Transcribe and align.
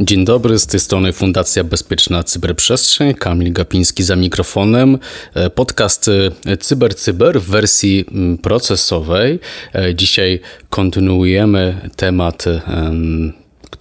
Dzień 0.00 0.24
dobry, 0.24 0.58
z 0.58 0.66
tej 0.66 0.80
strony 0.80 1.12
Fundacja 1.12 1.64
Bezpieczna 1.64 2.22
Cyberprzestrzeń, 2.22 3.14
Kamil 3.14 3.52
Gapiński 3.52 4.02
za 4.02 4.16
mikrofonem. 4.16 4.98
E, 5.34 5.50
podcast 5.50 6.10
e, 6.46 6.56
Cyber 6.56 6.94
Cyber 6.94 7.40
w 7.40 7.50
wersji 7.50 8.04
procesowej. 8.42 9.40
E, 9.74 9.94
dzisiaj 9.94 10.40
kontynuujemy 10.70 11.90
temat 11.96 12.44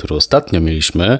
który 0.02 0.16
ostatnio 0.16 0.62
mieliśmy, 0.62 1.20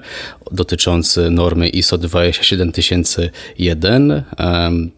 dotyczący 0.52 1.32
normy 1.32 1.70
ISO 1.70 1.98
27001. 1.98 4.24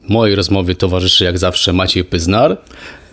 Mojej 0.09 0.35
rozmowie 0.35 0.75
towarzyszy 0.75 1.23
jak 1.23 1.37
zawsze 1.37 1.73
Maciej 1.73 2.03
Pyznar. 2.03 2.57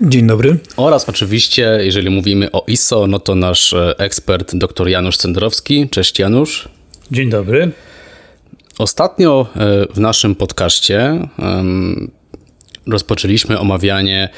Dzień 0.00 0.26
dobry. 0.26 0.58
Oraz 0.76 1.08
oczywiście, 1.08 1.78
jeżeli 1.80 2.10
mówimy 2.10 2.52
o 2.52 2.64
ISO, 2.66 3.06
no 3.06 3.18
to 3.18 3.34
nasz 3.34 3.74
ekspert 3.98 4.56
dr 4.56 4.88
Janusz 4.88 5.16
Cendrowski. 5.16 5.88
Cześć 5.88 6.18
Janusz. 6.18 6.68
Dzień 7.10 7.30
dobry. 7.30 7.70
Ostatnio 8.78 9.46
e, 9.56 9.86
w 9.94 10.00
naszym 10.00 10.34
podcaście 10.34 11.28
rozpoczęliśmy 12.86 13.58
omawianie 13.58 14.28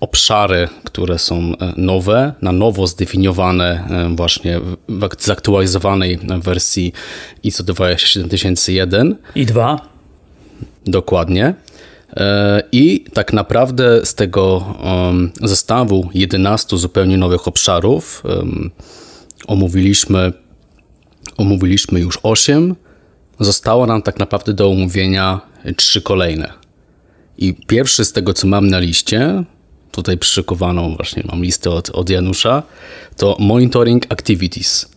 obszary, 0.00 0.68
które 0.84 1.18
są 1.18 1.36
e, 1.36 1.72
nowe, 1.76 2.32
na 2.42 2.52
nowo 2.52 2.86
zdefiniowane 2.86 3.88
e, 3.90 4.16
właśnie 4.16 4.60
w 4.88 5.08
zaktualizowanej 5.18 6.18
wersji 6.42 6.92
ISO 7.42 7.64
27001. 7.64 9.16
I 9.34 9.46
dwa. 9.46 9.80
Dokładnie. 10.86 11.54
I 12.72 13.04
tak 13.12 13.32
naprawdę 13.32 14.06
z 14.06 14.14
tego 14.14 14.74
zestawu 15.42 16.08
11 16.14 16.76
zupełnie 16.76 17.18
nowych 17.18 17.48
obszarów 17.48 18.22
omówiliśmy 19.46 20.32
omówiliśmy 21.36 22.00
już 22.00 22.18
8. 22.22 22.74
Zostało 23.40 23.86
nam 23.86 24.02
tak 24.02 24.18
naprawdę 24.18 24.52
do 24.52 24.70
omówienia 24.70 25.40
trzy 25.76 26.02
kolejne. 26.02 26.63
I 27.38 27.54
pierwszy 27.66 28.04
z 28.04 28.12
tego, 28.12 28.34
co 28.34 28.46
mam 28.46 28.68
na 28.68 28.78
liście, 28.78 29.44
tutaj 29.90 30.18
przyszykowaną 30.18 30.96
właśnie 30.96 31.22
mam 31.26 31.42
listę 31.42 31.70
od, 31.70 31.90
od 31.90 32.10
Janusza, 32.10 32.62
to 33.16 33.36
Monitoring 33.40 34.12
Activities. 34.12 34.94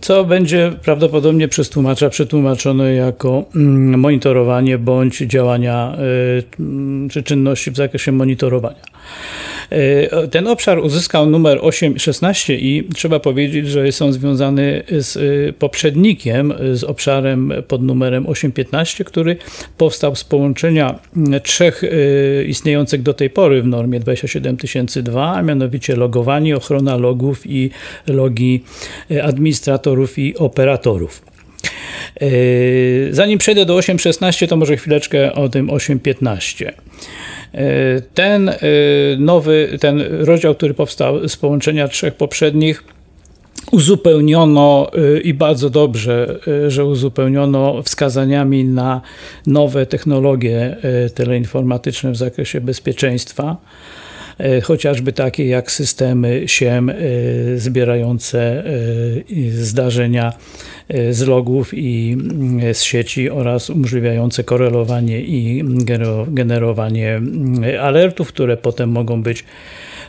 Co 0.00 0.24
będzie 0.24 0.72
prawdopodobnie 0.82 1.48
przez 1.48 1.70
tłumacza 1.70 2.08
przetłumaczone 2.08 2.94
jako 2.94 3.44
mm, 3.54 4.00
monitorowanie 4.00 4.78
bądź 4.78 5.18
działania 5.18 5.96
y, 6.58 7.08
czy 7.10 7.22
czynności 7.22 7.70
w 7.70 7.76
zakresie 7.76 8.12
monitorowania. 8.12 8.82
E, 9.70 10.28
ten 10.28 10.46
obszar 10.46 10.78
uzyskał 10.78 11.26
numer 11.26 11.58
816 11.62 12.56
i 12.56 12.84
trzeba 12.94 13.20
powiedzieć, 13.20 13.68
że 13.68 13.86
jest 13.86 14.02
on 14.02 14.12
związany 14.12 14.82
z 14.98 15.16
e, 15.16 15.52
poprzednikiem, 15.52 16.54
z 16.72 16.84
obszarem 16.84 17.52
pod 17.68 17.82
numerem 17.82 18.26
815, 18.26 19.04
który 19.04 19.36
powstał 19.78 20.16
z 20.16 20.24
połączenia 20.24 20.98
trzech 21.42 21.84
e, 21.84 22.44
istniejących 22.44 23.02
do 23.02 23.14
tej 23.14 23.30
pory 23.30 23.62
w 23.62 23.66
normie 23.66 24.00
27002, 24.00 25.34
a 25.34 25.42
mianowicie 25.42 25.96
logowanie, 25.96 26.56
ochrona 26.56 26.96
logów 26.96 27.46
i 27.46 27.70
logi 28.06 28.64
administratorów 29.22 30.18
i 30.18 30.36
operatorów. 30.36 31.22
Zanim 33.10 33.38
przejdę 33.38 33.66
do 33.66 33.76
8.16, 33.76 34.48
to 34.48 34.56
może 34.56 34.76
chwileczkę 34.76 35.32
o 35.32 35.48
tym 35.48 35.66
8.15. 35.66 36.72
Ten 38.14 38.48
y, 38.48 38.56
nowy, 39.18 39.78
ten 39.80 40.02
rozdział, 40.24 40.54
który 40.54 40.74
powstał 40.74 41.28
z 41.28 41.36
połączenia 41.36 41.88
trzech 41.88 42.14
poprzednich, 42.14 42.84
uzupełniono 43.72 44.90
y, 45.16 45.20
i 45.20 45.34
bardzo 45.34 45.70
dobrze, 45.70 46.38
że 46.68 46.84
uzupełniono 46.84 47.82
wskazaniami 47.82 48.64
na 48.64 49.00
nowe 49.46 49.86
technologie 49.86 50.76
teleinformatyczne 51.14 52.10
w 52.10 52.16
zakresie 52.16 52.60
bezpieczeństwa 52.60 53.56
chociażby 54.62 55.12
takie 55.12 55.46
jak 55.46 55.72
systemy 55.72 56.42
SIEM 56.46 56.92
zbierające 57.56 58.64
zdarzenia 59.50 60.32
E, 60.90 61.12
z 61.12 61.26
logów 61.26 61.74
i 61.74 62.12
mm, 62.12 62.74
z 62.74 62.82
sieci 62.82 63.30
oraz 63.30 63.70
umożliwiające 63.70 64.44
korelowanie 64.44 65.20
i 65.20 65.64
generowanie 66.28 67.16
mm, 67.16 67.80
alertów, 67.80 68.28
które 68.28 68.56
potem 68.56 68.90
mogą 68.90 69.22
być 69.22 69.44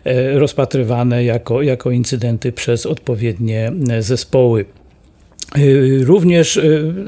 e, 0.03 0.40
rozpatrywane 0.40 1.24
jako, 1.24 1.62
jako 1.62 1.91
incydenty 1.91 2.52
przez 2.52 2.86
odpowiednie 2.86 3.72
e, 3.90 4.02
zespoły. 4.02 4.66
Również 6.04 6.60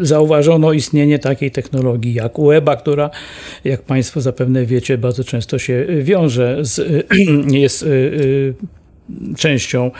zauważono 0.02 0.74
istnienie 0.74 1.20
takiej 1.20 1.52
technologii 1.52 2.14
jak 2.14 2.40
UEBA, 2.40 2.76
która, 2.76 3.09
jak 3.64 3.81
Państwo 3.81 4.22
zapewne 4.22 4.66
wiecie, 4.66 4.98
bardzo 4.98 5.24
często 5.24 5.59
się 5.59 5.86
wiąże 6.02 6.58
z, 6.62 7.06
jest 7.52 7.86
częścią 9.38 9.92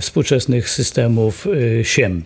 współczesnych 0.00 0.70
systemów 0.70 1.48
SIEM. 1.82 2.22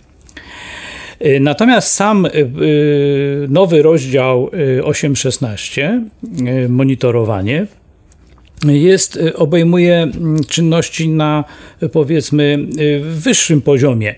Y, 1.25 1.41
natomiast 1.41 1.95
sam 1.95 2.27
y, 2.27 2.31
y, 2.35 3.47
nowy 3.49 3.83
rozdział 3.83 4.51
8.16, 4.83 6.01
monitorowanie, 6.69 7.67
jest, 8.65 9.19
obejmuje 9.35 9.95
mm, 9.97 10.45
czynności 10.45 11.09
na 11.09 11.45
powiedzmy 11.93 12.59
wyższym 13.03 13.63
poziomie. 13.63 14.15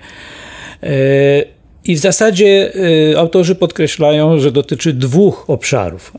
I 1.84 1.94
w 1.94 1.98
zasadzie 1.98 2.72
autorzy 3.16 3.54
podkreślają, 3.54 4.38
że 4.38 4.52
dotyczy 4.52 4.92
dwóch 4.92 5.50
obszarów. 5.50 6.12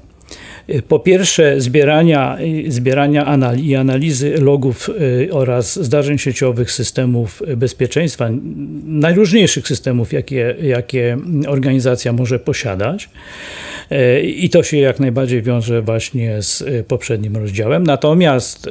Po 0.88 1.00
pierwsze, 1.00 1.62
zbierania, 1.62 2.38
zbierania 2.68 3.38
i 3.64 3.76
analizy 3.76 4.38
logów 4.42 4.90
oraz 5.32 5.84
zdarzeń 5.84 6.18
sieciowych 6.18 6.72
systemów 6.72 7.44
bezpieczeństwa, 7.58 8.30
najróżniejszych 8.86 9.68
systemów, 9.68 10.14
jakie, 10.14 10.56
jakie 10.62 11.18
organizacja 11.48 12.14
może 12.14 12.40
posiadać. 12.40 13.10
I 14.24 14.50
to 14.50 14.64
się 14.64 14.78
jak 14.78 15.00
najbardziej 15.00 15.42
wiąże 15.42 15.82
właśnie 15.82 16.42
z 16.42 16.62
y, 16.62 16.84
poprzednim 16.88 17.38
rozdziałem. 17.38 17.84
Natomiast 17.84 18.70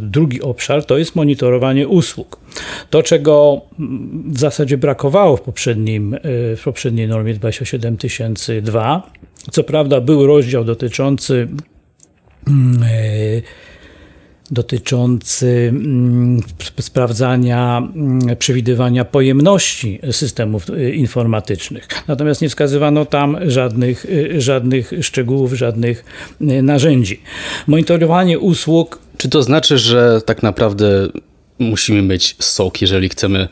drugi 0.00 0.42
obszar 0.42 0.84
to 0.84 0.98
jest 0.98 1.16
monitorowanie 1.16 1.88
usług. 1.88 2.40
To, 2.90 3.02
czego 3.02 3.60
w 4.28 4.38
zasadzie 4.38 4.78
brakowało 4.78 5.36
w, 5.36 5.40
poprzednim, 5.40 6.16
w 6.56 6.60
poprzedniej 6.64 7.08
normie 7.08 7.34
27002, 7.34 9.10
co 9.50 9.64
prawda 9.64 10.00
był 10.00 10.26
rozdział 10.26 10.64
dotyczący 10.64 11.48
mm, 12.48 12.82
e, 12.82 12.86
dotyczący 14.50 15.66
mm, 15.68 16.42
sprawdzania, 16.80 17.88
mm, 17.94 18.36
przewidywania 18.36 19.04
pojemności 19.04 20.00
systemów 20.10 20.70
e, 20.70 20.90
informatycznych. 20.90 21.88
Natomiast 22.08 22.42
nie 22.42 22.48
wskazywano 22.48 23.04
tam 23.04 23.36
żadnych, 23.46 24.06
e, 24.34 24.40
żadnych 24.40 24.92
szczegółów, 25.00 25.52
żadnych 25.52 26.04
narzędzi. 26.40 27.20
Monitorowanie 27.66 28.38
usług. 28.38 28.98
Czy 29.16 29.28
to 29.28 29.42
znaczy, 29.42 29.78
że 29.78 30.20
tak 30.26 30.42
naprawdę 30.42 31.08
musimy 31.58 32.02
mieć 32.02 32.36
SOK, 32.38 32.82
jeżeli 32.82 33.08
chcemy 33.08 33.48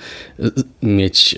mieć 0.82 1.34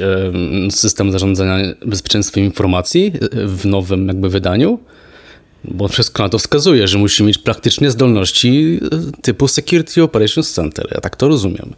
system 0.71 1.13
zarządzania 1.13 1.75
bezpieczeństwem 1.87 2.45
informacji 2.45 3.13
w 3.33 3.67
nowym 3.67 4.09
jakby 4.09 4.29
wydaniu. 4.29 4.79
Bo 5.71 5.89
wszystko 5.89 6.23
na 6.23 6.29
to 6.29 6.39
wskazuje, 6.39 6.89
że 6.89 6.99
musi 6.99 7.25
mieć 7.25 7.39
praktycznie 7.39 7.91
zdolności 7.91 8.81
e, 8.93 9.23
typu 9.23 9.49
Security 9.49 10.03
Operations 10.03 10.53
Center. 10.53 10.89
Ja 10.95 11.01
tak 11.01 11.17
to 11.17 11.29
rozumiem. 11.29 11.73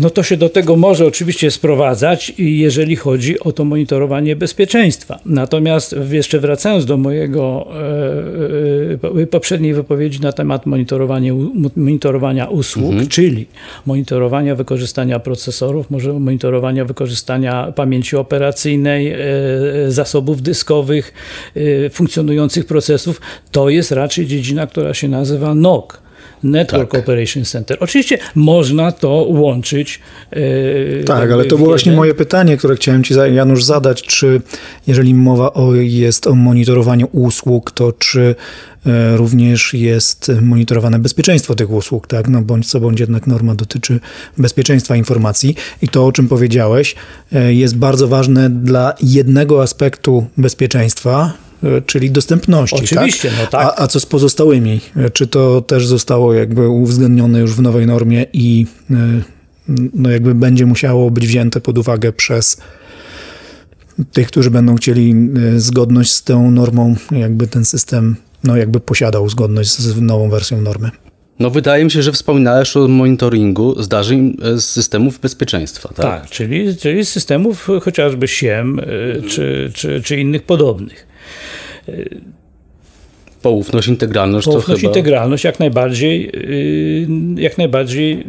No 0.00 0.10
to 0.10 0.22
się 0.22 0.36
do 0.36 0.48
tego 0.48 0.76
może 0.76 1.06
oczywiście 1.06 1.50
sprowadzać, 1.50 2.32
jeżeli 2.38 2.96
chodzi 2.96 3.40
o 3.40 3.52
to 3.52 3.64
monitorowanie 3.64 4.36
bezpieczeństwa. 4.36 5.20
Natomiast 5.26 5.94
jeszcze 6.10 6.40
wracając 6.40 6.84
do 6.84 6.96
mojego 6.96 7.68
e, 9.14 9.22
e, 9.22 9.26
poprzedniej 9.26 9.74
wypowiedzi 9.74 10.20
na 10.20 10.32
temat 10.32 10.66
monitorowania, 10.66 11.32
monitorowania 11.76 12.46
usług, 12.46 12.90
mhm. 12.90 13.08
czyli 13.08 13.46
monitorowania 13.86 14.54
wykorzystania 14.54 15.18
procesorów, 15.18 15.90
może 15.90 16.12
monitorowania 16.12 16.84
wykorzystania 16.84 17.72
pamięci 17.76 18.16
operacyjnej, 18.16 19.14
zasobów 19.88 20.42
dyskowych, 20.42 21.12
funkcjonujących 21.92 22.66
procesów, 22.66 23.20
to 23.50 23.68
jest 23.68 23.92
raczej 23.92 24.26
dziedzina, 24.26 24.66
która 24.66 24.94
się 24.94 25.08
nazywa 25.08 25.54
NOC. 25.54 26.02
Network 26.42 26.90
tak. 26.90 27.00
Operation 27.00 27.44
Center. 27.44 27.76
Oczywiście 27.80 28.18
można 28.34 28.92
to 28.92 29.08
łączyć. 29.28 30.00
Yy, 30.32 31.04
tak, 31.06 31.30
ale 31.30 31.44
to 31.44 31.56
było 31.56 31.68
właśnie 31.68 31.92
moje 31.92 32.14
pytanie, 32.14 32.56
które 32.56 32.76
chciałem 32.76 33.04
Ci, 33.04 33.14
Janusz, 33.34 33.64
zadać. 33.64 34.02
Czy 34.02 34.40
jeżeli 34.86 35.14
mowa 35.14 35.52
o, 35.52 35.74
jest 35.74 36.26
o 36.26 36.34
monitorowaniu 36.34 37.08
usług, 37.12 37.70
to 37.70 37.92
czy 37.92 38.34
e, 38.86 39.16
również 39.16 39.74
jest 39.74 40.32
monitorowane 40.40 40.98
bezpieczeństwo 40.98 41.54
tych 41.54 41.70
usług, 41.70 42.06
tak? 42.06 42.28
No 42.28 42.42
bądź 42.42 42.70
co 42.70 42.80
bądź 42.80 43.00
jednak 43.00 43.26
norma 43.26 43.54
dotyczy 43.54 44.00
bezpieczeństwa 44.38 44.96
informacji 44.96 45.56
i 45.82 45.88
to, 45.88 46.06
o 46.06 46.12
czym 46.12 46.28
powiedziałeś, 46.28 46.94
e, 47.32 47.54
jest 47.54 47.76
bardzo 47.76 48.08
ważne 48.08 48.50
dla 48.50 48.94
jednego 49.02 49.62
aspektu 49.62 50.26
bezpieczeństwa, 50.36 51.32
E, 51.32 51.51
czyli 51.86 52.10
dostępności. 52.10 52.76
Tak? 52.76 52.84
Oczywiście, 52.84 53.28
tak? 53.28 53.38
no 53.38 53.46
tak. 53.46 53.66
A, 53.66 53.82
a 53.82 53.86
co 53.86 54.00
z 54.00 54.06
pozostałymi? 54.06 54.80
E, 54.96 55.10
czy 55.10 55.26
to 55.26 55.60
też 55.60 55.86
zostało 55.86 56.34
jakby 56.34 56.68
uwzględnione 56.68 57.40
już 57.40 57.54
w 57.54 57.62
nowej 57.62 57.86
normie 57.86 58.26
i 58.32 58.66
e, 58.90 58.94
no 59.94 60.10
jakby 60.10 60.34
będzie 60.34 60.66
musiało 60.66 61.10
być 61.10 61.26
wzięte 61.26 61.60
pod 61.60 61.78
uwagę 61.78 62.12
przez 62.12 62.56
tych, 64.12 64.28
którzy 64.28 64.50
będą 64.50 64.76
chcieli 64.76 65.14
zgodność 65.56 66.12
z 66.12 66.22
tą 66.22 66.50
normą, 66.50 66.94
jakby 67.10 67.46
ten 67.46 67.64
system 67.64 68.16
no 68.44 68.56
jakby 68.56 68.80
posiadał 68.80 69.28
zgodność 69.28 69.78
z 69.78 70.00
nową 70.00 70.30
wersją 70.30 70.60
normy. 70.60 70.90
No 71.38 71.50
wydaje 71.50 71.84
mi 71.84 71.90
się, 71.90 72.02
że 72.02 72.12
wspominałeś 72.12 72.76
o 72.76 72.88
monitoringu 72.88 73.82
zdarzeń 73.82 74.36
z 74.56 74.64
systemów 74.64 75.20
bezpieczeństwa. 75.20 75.88
Tak, 75.88 75.96
tak 75.96 76.30
czyli, 76.30 76.76
czyli 76.76 77.04
systemów 77.04 77.68
chociażby 77.82 78.28
SIEM 78.28 78.80
czy, 79.28 79.70
czy, 79.74 80.02
czy 80.04 80.20
innych 80.20 80.42
podobnych. 80.42 81.11
Poufność, 83.42 83.88
integralność 83.88 84.44
Poufność, 84.44 84.66
to 84.66 84.76
chyba... 84.76 84.88
integralność 84.88 85.44
jak 85.44 85.60
najbardziej, 85.60 86.30
y, 86.34 87.06
jak 87.36 87.58
najbardziej 87.58 88.26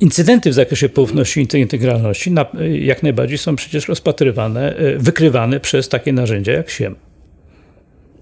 Incydenty 0.00 0.50
w 0.50 0.54
zakresie 0.54 0.88
poufności 0.88 1.40
i 1.40 1.60
integralności 1.60 2.34
jak 2.80 3.02
najbardziej 3.02 3.38
są 3.38 3.56
przecież 3.56 3.88
rozpatrywane, 3.88 4.80
y, 4.80 4.98
wykrywane 4.98 5.60
przez 5.60 5.88
takie 5.88 6.12
narzędzia 6.12 6.52
jak 6.52 6.70
SIEM. 6.70 6.94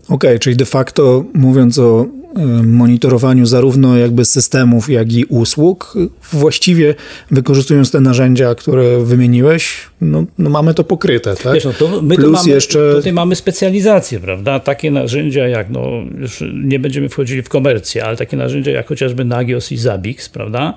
Okej, 0.05 0.15
okay, 0.15 0.39
czyli 0.39 0.57
de 0.57 0.65
facto 0.65 1.25
mówiąc 1.35 1.79
o 1.79 2.03
e, 2.03 2.20
monitorowaniu 2.63 3.47
zarówno 3.47 3.97
jakby 3.97 4.25
systemów, 4.25 4.91
jak 4.91 5.13
i 5.13 5.25
usług, 5.25 5.95
właściwie 6.33 6.95
wykorzystując 7.31 7.91
te 7.91 8.01
narzędzia, 8.01 8.55
które 8.55 9.05
wymieniłeś, 9.05 9.77
no, 10.01 10.25
no 10.39 10.51
mamy 10.51 10.75
to 10.75 10.85
pokryte, 10.85 11.35
tak? 11.37 11.55
Wiesz, 11.55 11.65
no 11.65 11.73
to 11.73 12.03
my 12.03 12.15
Plus 12.15 12.33
mamy, 12.33 12.51
jeszcze... 12.51 12.93
tutaj 12.97 13.13
mamy 13.13 13.37
specjalizację, 13.37 14.21
prawda? 14.21 14.61
Takie 14.61 14.91
narzędzia 14.91 15.49
jak, 15.49 15.71
no 15.71 15.91
już 16.19 16.45
nie 16.65 16.79
będziemy 16.79 17.09
wchodzili 17.09 17.43
w 17.43 17.49
komercję, 17.49 18.05
ale 18.05 18.17
takie 18.17 18.37
narzędzia 18.37 18.71
jak 18.71 18.87
chociażby 18.87 19.25
Nagios 19.25 19.73
i 19.73 19.77
Zabix, 19.77 20.29
prawda? 20.29 20.75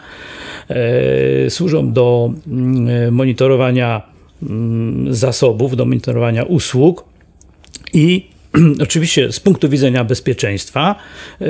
E, 0.69 1.49
służą 1.49 1.93
do 1.93 2.33
mm, 2.47 3.13
monitorowania 3.13 4.01
mm, 4.43 5.13
zasobów, 5.13 5.75
do 5.75 5.85
monitorowania 5.85 6.43
usług 6.43 7.03
i 7.93 8.32
oczywiście 8.83 9.31
z 9.31 9.39
punktu 9.39 9.69
widzenia 9.69 10.03
bezpieczeństwa 10.03 10.95
yy, 11.39 11.47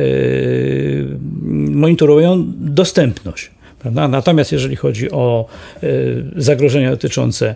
monitorują 1.70 2.44
dostępność. 2.58 3.52
Prawda? 3.80 4.08
Natomiast 4.08 4.52
jeżeli 4.52 4.76
chodzi 4.76 5.12
o 5.12 5.46
yy, 5.82 6.26
zagrożenia 6.36 6.92
dotyczące 6.92 7.56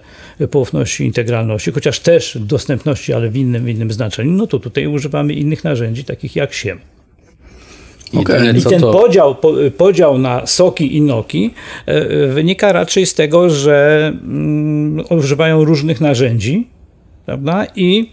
poufności 0.51 1.03
i 1.03 1.07
integralności, 1.07 1.71
chociaż 1.71 1.99
też 1.99 2.37
dostępności, 2.41 3.13
ale 3.13 3.29
w 3.29 3.35
innym, 3.35 3.65
w 3.65 3.69
innym 3.69 3.91
znaczeniu, 3.91 4.31
no 4.31 4.47
to 4.47 4.59
tutaj 4.59 4.87
używamy 4.87 5.33
innych 5.33 5.63
narzędzi, 5.63 6.03
takich 6.03 6.35
jak 6.35 6.53
SIEM. 6.53 6.79
I, 8.13 8.17
okay. 8.17 8.57
I 8.57 8.61
ten 8.61 8.81
podział, 8.81 9.35
podział 9.77 10.17
na 10.17 10.45
soki 10.45 10.95
i 10.95 11.01
noki 11.01 11.53
yy, 11.87 12.27
wynika 12.27 12.71
raczej 12.71 13.05
z 13.05 13.13
tego, 13.13 13.49
że 13.49 14.07
mm, 14.23 15.05
używają 15.09 15.63
różnych 15.63 16.01
narzędzi 16.01 16.67
prawda? 17.25 17.67
i 17.75 18.09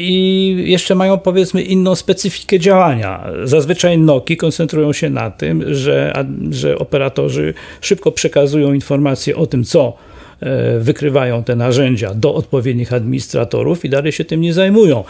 i 0.00 0.56
jeszcze 0.70 0.94
mają 0.94 1.18
powiedzmy 1.18 1.62
inną 1.62 1.94
specyfikę 1.94 2.58
działania. 2.58 3.26
Zazwyczaj 3.44 3.98
Noki 3.98 4.36
koncentrują 4.36 4.92
się 4.92 5.10
na 5.10 5.30
tym, 5.30 5.74
że, 5.74 6.12
że 6.50 6.78
operatorzy 6.78 7.54
szybko 7.80 8.12
przekazują 8.12 8.72
informacje 8.72 9.36
o 9.36 9.46
tym, 9.46 9.64
co 9.64 9.96
e, 10.40 10.78
wykrywają 10.78 11.44
te 11.44 11.56
narzędzia 11.56 12.14
do 12.14 12.34
odpowiednich 12.34 12.92
administratorów 12.92 13.84
i 13.84 13.88
dalej 13.88 14.12
się 14.12 14.24
tym 14.24 14.40
nie 14.40 14.54
zajmują. 14.54 15.04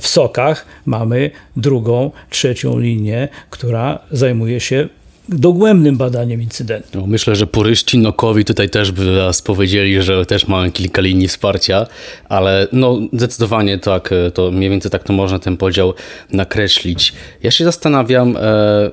W 0.00 0.06
sokach 0.06 0.66
mamy 0.86 1.30
drugą, 1.56 2.10
trzecią 2.30 2.78
linię, 2.78 3.28
która 3.50 3.98
zajmuje 4.10 4.60
się 4.60 4.88
dogłębnym 5.34 5.96
badaniem 5.96 6.42
incydentu. 6.42 6.88
No, 6.94 7.06
myślę, 7.06 7.36
że 7.36 7.46
puryści 7.46 7.98
Nokowi 7.98 8.44
tutaj 8.44 8.70
też 8.70 8.92
by 8.92 9.16
was 9.16 9.42
powiedzieli, 9.42 10.02
że 10.02 10.26
też 10.26 10.48
mamy 10.48 10.70
kilka 10.70 11.02
linii 11.02 11.28
wsparcia, 11.28 11.86
ale 12.28 12.68
no 12.72 13.00
zdecydowanie 13.12 13.78
tak, 13.78 14.10
to 14.34 14.50
mniej 14.50 14.70
więcej 14.70 14.90
tak 14.90 15.04
to 15.04 15.12
można 15.12 15.38
ten 15.38 15.56
podział 15.56 15.94
nakreślić. 16.30 17.12
Ja 17.42 17.50
się 17.50 17.64
zastanawiam, 17.64 18.36
e, 18.36 18.90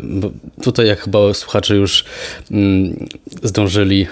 tutaj 0.62 0.88
jak 0.88 1.00
chyba 1.00 1.34
słuchacze 1.34 1.76
już 1.76 2.06
mm, 2.52 3.08
zdążyli 3.44 4.08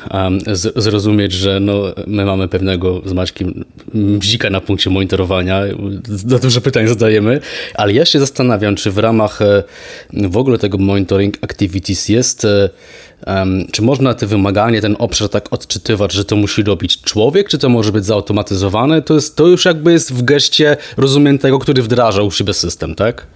zrozumieć, 0.76 1.32
że 1.32 1.60
no, 1.60 1.84
my 2.08 2.26
mamy 2.26 2.48
pewnego 2.48 3.02
z 3.06 3.14
Maćkiem 3.14 3.64
bzika 3.94 4.50
na 4.50 4.62
punkcie 4.62 4.90
monitorowania, 4.90 5.62
za 6.08 6.40
dużo 6.40 6.62
pytań 6.62 6.88
zadajemy, 6.88 7.40
ale 7.74 7.94
ja 7.94 8.06
się 8.06 8.20
zastanawiam, 8.20 8.76
czy 8.76 8.92
w 8.92 8.98
ramach 8.98 9.42
e, 9.42 9.64
w 10.14 10.38
ogóle 10.38 10.58
tego 10.58 10.78
monitoring 10.78 11.38
activities 11.42 12.10
jest, 12.18 12.48
um, 13.28 13.68
czy 13.72 13.82
można 13.82 14.14
te 14.14 14.28
wymagania, 14.28 14.82
ten 14.82 14.96
obszar 15.00 15.30
tak 15.30 15.54
odczytywać, 15.54 16.14
że 16.14 16.26
to 16.26 16.36
musi 16.36 16.64
robić 16.64 17.02
człowiek, 17.02 17.50
czy 17.50 17.58
to 17.58 17.70
może 17.70 17.92
być 17.92 18.06
zautomatyzowane? 18.06 19.02
To, 19.02 19.14
jest, 19.14 19.36
to 19.36 19.48
już 19.48 19.66
jakby 19.66 19.92
jest 19.92 20.14
w 20.14 20.22
geście 20.24 20.78
rozumiem 20.98 21.38
tego, 21.38 21.60
który 21.60 21.82
wdraża 21.82 22.22
u 22.22 22.32
siebie 22.32 22.54
system, 22.54 22.96
tak? 22.96 23.28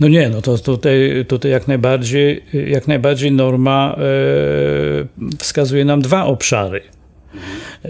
No 0.00 0.08
nie, 0.08 0.28
no 0.28 0.42
to 0.42 0.58
tutaj, 0.58 1.24
tutaj 1.28 1.50
jak, 1.50 1.68
najbardziej, 1.68 2.44
jak 2.66 2.88
najbardziej 2.88 3.32
norma 3.32 3.96
e, 3.98 4.02
wskazuje 5.38 5.84
nam 5.84 6.02
dwa 6.02 6.24
obszary. 6.24 6.80
E, 6.80 7.88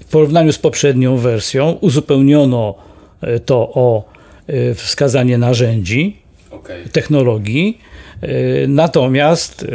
w 0.00 0.04
porównaniu 0.10 0.52
z 0.52 0.58
poprzednią 0.58 1.16
wersją 1.16 1.70
uzupełniono 1.80 2.74
e, 3.20 3.40
to 3.40 3.56
o 3.74 4.04
e, 4.46 4.74
wskazanie 4.74 5.38
narzędzi, 5.38 6.21
okay. 6.52 6.88
technologii. 6.92 7.78
E, 8.22 8.66
natomiast 8.66 9.62
e, 9.62 9.66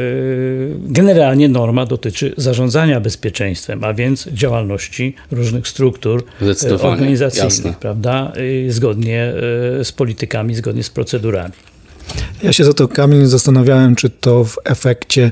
generalnie 0.79 1.49
norma 1.49 1.85
dotyczy 1.85 2.33
zarządzania 2.37 2.99
bezpieczeństwem, 2.99 3.83
a 3.83 3.93
więc 3.93 4.27
działalności 4.27 5.15
różnych 5.31 5.67
struktur 5.67 6.23
e, 6.63 6.81
organizacyjnych, 6.81 7.65
jasne. 7.65 7.73
prawda? 7.79 8.33
Zgodnie 8.67 9.33
z 9.83 9.91
politykami, 9.91 10.55
zgodnie 10.55 10.83
z 10.83 10.89
procedurami. 10.89 11.53
Ja 12.43 12.53
się 12.53 12.63
za 12.63 12.73
to, 12.73 12.87
Kamil, 12.87 13.25
zastanawiałem, 13.25 13.95
czy 13.95 14.09
to 14.09 14.43
w 14.43 14.57
efekcie 14.63 15.31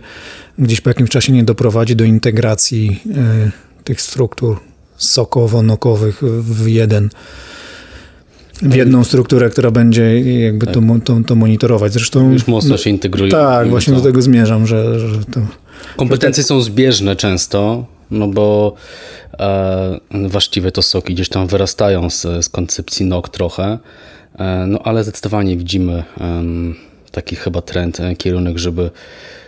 gdzieś 0.60 0.82
po 0.82 0.90
jakimś 0.90 1.10
czasie 1.10 1.34
nie 1.34 1.44
doprowadzi 1.44 1.96
do 1.96 2.04
integracji 2.04 3.02
tych 3.84 4.02
struktur 4.02 4.60
sokowo-nokowych 4.98 6.24
w 6.42 6.68
jeden 6.68 7.10
w 8.62 8.76
jedną 8.76 9.04
strukturę, 9.04 9.50
która 9.50 9.72
będzie 9.72 10.20
jakby 10.40 10.66
tak. 10.66 10.76
to, 10.76 10.82
to, 11.04 11.18
to, 11.28 11.36
monitorować. 11.36 11.94
Zresztą 11.94 12.32
już 12.32 12.48
mocno 12.48 12.70
no, 12.70 12.78
się 12.78 12.90
integrują. 12.90 13.32
Tak, 13.32 13.70
właśnie 13.70 13.94
to. 13.94 14.00
do 14.00 14.06
tego 14.06 14.22
zmierzam, 14.22 14.68
że, 14.68 15.00
że 15.00 15.18
to. 15.24 15.42
Kompetencje 15.96 16.44
że 16.44 16.48
tak... 16.48 16.48
są 16.48 16.62
zbieżne 16.62 17.16
często, 17.16 17.86
no 18.12 18.28
bo 18.28 18.76
e, 19.40 20.00
właściwie 20.30 20.72
to 20.72 20.82
soki 20.82 21.14
gdzieś 21.14 21.30
tam 21.30 21.48
wyrastają 21.48 22.10
z, 22.10 22.22
z 22.22 22.50
koncepcji 22.50 23.06
NOK 23.06 23.30
trochę, 23.30 23.80
e, 24.40 24.66
no 24.68 24.80
ale 24.84 25.04
zdecydowanie 25.04 25.58
widzimy 25.58 25.94
e, 25.94 26.44
taki 27.12 27.36
chyba 27.36 27.62
trend, 27.62 28.00
e, 28.00 28.16
kierunek, 28.16 28.58
żeby 28.58 28.92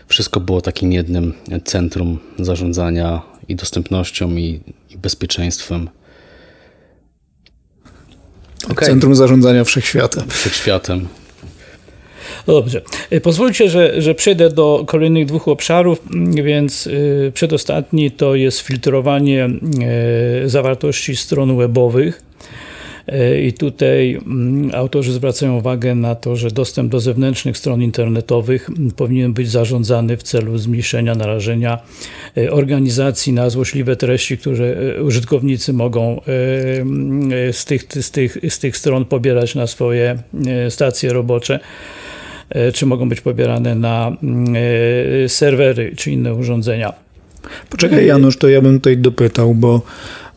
wszystko 0.08 0.40
było 0.40 0.62
takim 0.62 0.92
jednym 0.92 1.34
centrum 1.66 2.20
zarządzania 2.40 3.22
i 3.48 3.56
dostępnością 3.56 4.32
i, 4.32 4.60
i 4.90 4.98
bezpieczeństwem. 4.98 5.90
Okay. 8.72 8.88
Centrum 8.88 9.16
Zarządzania 9.16 9.64
Wszechświatem. 9.64 10.24
Wszechświatem. 10.30 11.08
No 12.48 12.54
dobrze. 12.54 12.82
Y, 13.14 13.22
pozwólcie, 13.22 13.70
że, 13.70 14.02
że 14.02 14.16
przejdę 14.16 14.50
do 14.50 14.84
kolejnych 14.88 15.26
dwóch 15.26 15.48
obszarów, 15.48 16.02
więc 16.44 16.88
y, 16.88 17.32
przedostatni 17.34 18.12
to 18.12 18.36
jest 18.36 18.60
filtrowanie 18.60 19.50
y, 20.46 20.50
zawartości 20.50 21.16
stron 21.16 21.58
webowych. 21.58 22.22
E, 23.08 23.42
I 23.42 23.54
tutaj 23.54 24.20
mm, 24.26 24.72
autorzy 24.76 25.14
zwracają 25.14 25.58
uwagę 25.58 25.96
na 25.96 26.16
to, 26.16 26.36
że 26.36 26.52
dostęp 26.52 26.92
do 26.92 27.00
zewnętrznych 27.00 27.58
stron 27.58 27.82
internetowych 27.82 28.70
mm, 28.70 28.92
powinien 28.92 29.34
być 29.34 29.50
zarządzany 29.50 30.18
w 30.18 30.24
celu 30.24 30.58
zmniejszenia 30.58 31.16
narażenia 31.16 31.80
e, 32.38 32.52
organizacji 32.52 33.34
na 33.34 33.50
złośliwe 33.50 33.96
treści, 33.96 34.38
które 34.38 34.66
e, 34.66 35.04
użytkownicy 35.04 35.74
mogą 35.74 36.22
mm, 36.26 37.30
z 37.54 37.66
tych, 37.66 37.84
z 38.02 38.12
tych, 38.12 38.38
z 38.50 38.60
tych 38.60 38.78
stron 38.78 39.06
pobierać 39.06 39.56
na 39.56 39.68
swoje 39.68 40.18
stacje 40.70 41.14
robocze 41.14 41.60
czy 42.74 42.86
mogą 42.86 43.10
być 43.10 43.22
pobierane 43.22 43.76
na 43.76 44.18
serwery 45.28 45.94
czy 45.96 46.12
inne 46.12 46.34
urządzenia. 46.34 46.94
Poczekaj, 47.70 48.06
Janusz, 48.06 48.38
to 48.38 48.50
ja 48.50 48.62
bym 48.62 48.76
tutaj 48.76 48.98
dopytał, 48.98 49.54
bo 49.54 49.82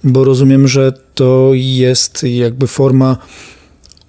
bo 0.04 0.25
rozumiem, 0.25 0.69
że 0.69 0.92
to 1.14 1.50
jest 1.54 2.23
jakby 2.23 2.66
forma 2.66 3.16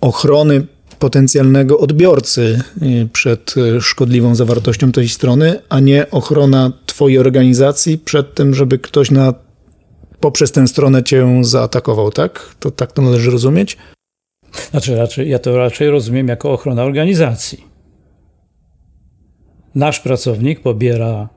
ochrony 0.01 0.67
potencjalnego 0.99 1.79
odbiorcy 1.79 2.61
y, 2.81 3.09
przed 3.13 3.57
y, 3.57 3.81
szkodliwą 3.81 4.35
zawartością 4.35 4.91
tej 4.91 5.09
strony, 5.09 5.59
a 5.69 5.79
nie 5.79 6.11
ochrona 6.11 6.71
Twojej 6.85 7.19
organizacji 7.19 7.97
przed 7.97 8.35
tym, 8.35 8.53
żeby 8.53 8.79
ktoś 8.79 9.11
na, 9.11 9.33
poprzez 10.19 10.51
tę 10.51 10.67
stronę 10.67 11.03
Cię 11.03 11.41
zaatakował, 11.41 12.11
tak? 12.11 12.55
To 12.59 12.71
tak 12.71 12.91
to 12.91 13.01
należy 13.01 13.31
rozumieć? 13.31 13.77
Znaczy, 14.71 14.95
raczej, 14.95 15.29
ja 15.29 15.39
to 15.39 15.57
raczej 15.57 15.89
rozumiem 15.89 16.27
jako 16.27 16.51
ochrona 16.51 16.83
organizacji. 16.83 17.63
Nasz 19.75 19.99
pracownik 19.99 20.59
pobiera 20.59 21.29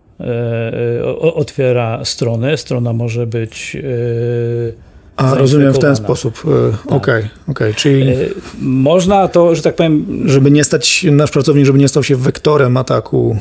otwiera 1.20 2.04
stronę. 2.04 2.56
Strona 2.56 2.92
może 2.92 3.26
być. 3.26 3.76
E, 3.76 4.72
A 5.16 5.34
rozumiem 5.34 5.72
w 5.72 5.78
ten 5.78 5.96
sposób. 5.96 6.34
Tak. 6.34 6.92
Okej, 6.92 6.96
okay, 6.96 7.30
okay, 7.48 7.74
czyli. 7.74 8.12
Można 8.60 9.28
to, 9.28 9.54
że 9.54 9.62
tak 9.62 9.74
powiem. 9.74 10.22
Żeby 10.26 10.50
nie 10.50 10.64
stać, 10.64 11.06
nasz 11.10 11.30
pracownik, 11.30 11.66
żeby 11.66 11.78
nie 11.78 11.88
stał 11.88 12.02
się 12.02 12.16
wektorem 12.16 12.76
ataku 12.76 13.36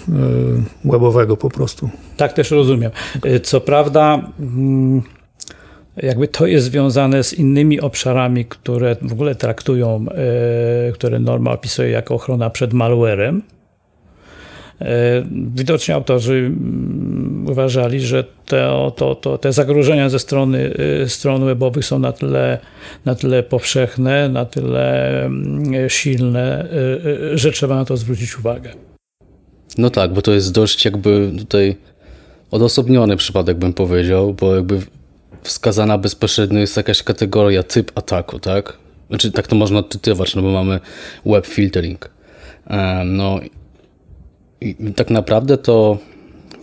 webowego 0.86 1.38
po 1.38 1.50
prostu. 1.50 1.90
Tak 2.18 2.34
też 2.34 2.52
rozumiem. 2.52 2.92
Co 3.44 3.62
prawda. 3.62 4.32
Mm, 4.40 5.02
jakby 5.98 6.28
to 6.28 6.46
jest 6.46 6.66
związane 6.66 7.24
z 7.24 7.34
innymi 7.34 7.82
obszarami, 7.82 8.46
które 8.46 8.96
w 9.02 9.14
ogóle 9.14 9.36
traktują, 9.36 10.06
które 10.94 11.20
norma 11.20 11.52
opisuje 11.52 11.90
jako 11.90 12.16
ochrona 12.16 12.50
przed 12.50 12.74
malwarem. 12.74 13.42
E, 14.84 15.24
widocznie 15.56 15.96
autorzy 15.96 16.34
mm, 16.34 17.46
uważali, 17.50 18.00
że 18.00 18.24
te, 18.46 18.92
to, 18.96 19.16
to, 19.16 19.38
te 19.38 19.54
zagrożenia 19.54 20.10
ze 20.10 20.20
strony 20.20 20.74
y, 21.04 21.10
stron 21.10 21.46
webowych 21.46 21.86
są 21.86 22.00
na 22.00 22.12
tyle, 22.12 22.60
na 23.06 23.16
tyle 23.16 23.44
powszechne, 23.44 24.30
na 24.30 24.46
tyle 24.46 25.26
mm, 25.26 25.90
silne, 25.90 26.66
y, 26.66 27.08
y, 27.34 27.38
że 27.38 27.52
trzeba 27.52 27.76
na 27.76 27.86
to 27.86 27.98
zwrócić 27.98 28.40
uwagę. 28.40 28.70
No 29.78 29.90
tak, 29.90 30.14
bo 30.14 30.22
to 30.22 30.34
jest 30.34 30.52
dość 30.52 30.86
jakby 30.86 31.32
tutaj 31.38 31.76
odosobniony 32.52 33.18
przypadek, 33.18 33.58
bym 33.58 33.74
powiedział, 33.74 34.34
bo 34.34 34.56
jakby 34.56 34.80
wskazana 35.44 35.98
bezpośrednio 35.98 36.60
jest 36.60 36.78
jakaś 36.78 37.04
kategoria, 37.04 37.64
typ 37.64 37.92
ataku, 37.96 38.40
tak? 38.40 38.78
Znaczy, 39.10 39.32
tak 39.32 39.48
to 39.48 39.56
można 39.56 39.80
odczytywać, 39.80 40.36
no 40.36 40.42
bo 40.42 40.52
mamy 40.52 40.80
web 41.26 41.48
filtering. 41.48 42.10
No 43.06 43.40
i 43.42 43.63
tak 44.96 45.10
naprawdę 45.10 45.58
to 45.58 45.98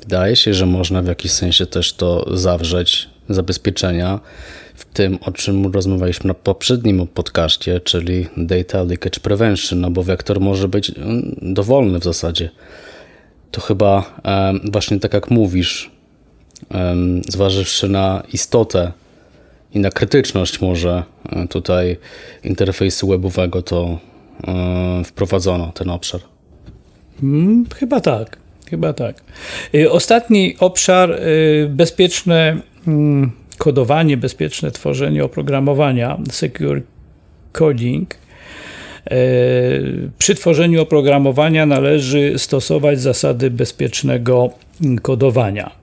wydaje 0.00 0.36
się, 0.36 0.54
że 0.54 0.66
można 0.66 1.02
w 1.02 1.06
jakiś 1.06 1.32
sensie 1.32 1.66
też 1.66 1.92
to 1.92 2.36
zawrzeć, 2.36 3.08
zabezpieczenia 3.28 4.20
w 4.74 4.84
tym, 4.84 5.18
o 5.22 5.32
czym 5.32 5.72
rozmawialiśmy 5.72 6.28
na 6.28 6.34
poprzednim 6.34 7.06
podcaście, 7.06 7.80
czyli 7.80 8.26
Data 8.36 8.82
Leakage 8.82 9.20
Prevention, 9.20 9.80
no 9.80 9.90
bo 9.90 10.02
wektor 10.02 10.40
może 10.40 10.68
być 10.68 10.90
mm, 10.90 11.36
dowolny 11.42 11.98
w 11.98 12.04
zasadzie. 12.04 12.50
To 13.50 13.60
chyba 13.60 14.20
właśnie 14.72 15.00
tak 15.00 15.14
jak 15.14 15.30
mówisz, 15.30 15.90
zważywszy 17.28 17.88
na 17.88 18.22
istotę 18.32 18.92
i 19.74 19.80
na 19.80 19.90
krytyczność 19.90 20.60
może 20.60 21.04
e, 21.28 21.48
tutaj 21.48 21.96
interfejsu 22.44 23.08
webowego, 23.08 23.62
to 23.62 23.98
e, 24.46 25.04
wprowadzono 25.04 25.72
ten 25.72 25.90
obszar. 25.90 26.20
Hmm, 27.20 27.66
chyba 27.74 28.00
tak. 28.00 28.36
Chyba 28.70 28.92
tak. 28.92 29.22
Y, 29.74 29.90
ostatni 29.90 30.56
obszar 30.58 31.10
y, 31.10 31.68
bezpieczne 31.70 32.56
mm, 32.86 33.30
kodowanie, 33.58 34.16
bezpieczne 34.16 34.70
tworzenie 34.70 35.24
oprogramowania, 35.24 36.18
secure 36.30 36.82
coding. 37.52 38.14
Y, 39.12 40.10
przy 40.18 40.34
tworzeniu 40.34 40.82
oprogramowania 40.82 41.66
należy 41.66 42.38
stosować 42.38 43.00
zasady 43.00 43.50
bezpiecznego 43.50 44.50
kodowania. 45.02 45.79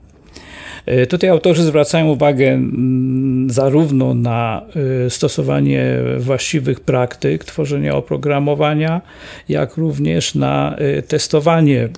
E, 0.88 1.06
tutaj 1.06 1.30
autorzy 1.30 1.62
zwracają 1.62 2.06
uwagę 2.08 2.48
mm, 2.48 3.50
zarówno 3.50 4.14
na 4.14 4.62
e, 5.06 5.10
stosowanie 5.10 5.86
właściwych 6.18 6.80
praktyk 6.80 7.44
tworzenia 7.44 7.94
oprogramowania, 7.94 9.00
jak 9.48 9.76
również 9.76 10.34
na 10.34 10.76
e, 10.76 11.02
testowanie 11.02 11.88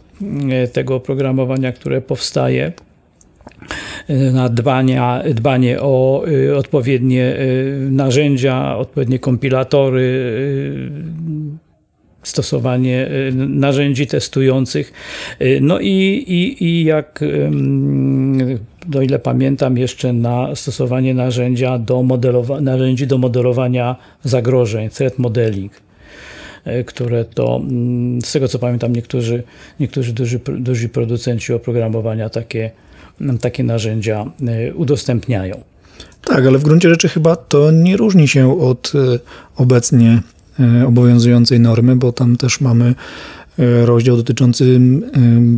tego 0.73 0.94
oprogramowania, 0.94 1.73
które 1.73 2.00
powstaje 2.00 2.73
na 4.32 4.49
dbania, 4.49 5.23
dbanie 5.35 5.80
o 5.80 6.25
odpowiednie 6.56 7.37
narzędzia, 7.90 8.76
odpowiednie 8.76 9.18
kompilatory, 9.18 10.32
stosowanie 12.23 13.09
narzędzi 13.49 14.06
testujących. 14.06 14.92
No 15.61 15.80
i, 15.80 16.25
i, 16.26 16.64
i 16.64 16.85
jak, 16.85 17.20
do 18.87 19.02
ile 19.02 19.18
pamiętam, 19.18 19.76
jeszcze 19.76 20.12
na 20.12 20.56
stosowanie 20.56 21.14
narzędzia 21.14 21.78
do 21.78 21.96
modelowa- 21.96 22.62
narzędzi 22.62 23.06
do 23.06 23.18
modelowania 23.18 23.96
zagrożeń, 24.25 24.90
threat 24.90 25.18
modeling 25.18 25.72
y, 26.66 26.84
które 26.84 27.25
to, 27.25 27.56
mm, 27.56 28.22
z 28.22 28.32
tego 28.32 28.49
co 28.49 28.58
pamiętam, 28.58 28.92
niektórzy, 28.92 29.42
niektórzy 29.80 30.12
duży, 30.12 30.40
duży 30.58 30.88
producenci 30.88 31.52
oprogramowania 31.52 32.28
takie, 32.28 32.70
takie 33.40 33.64
narzędzia 33.64 34.25
udostępniają. 34.75 35.60
Tak, 36.25 36.46
ale 36.46 36.58
w 36.58 36.62
gruncie 36.62 36.90
rzeczy 36.90 37.08
chyba 37.08 37.37
to 37.37 37.70
nie 37.70 37.96
różni 37.96 38.28
się 38.28 38.60
od 38.60 38.92
obecnie 39.56 40.20
E, 40.60 40.87
obowiązującej 40.87 41.60
normy, 41.60 41.96
bo 41.96 42.12
tam 42.12 42.37
też 42.37 42.60
mamy 42.60 42.94
e, 43.58 43.87
rozdział 43.87 44.16
dotyczący 44.16 44.80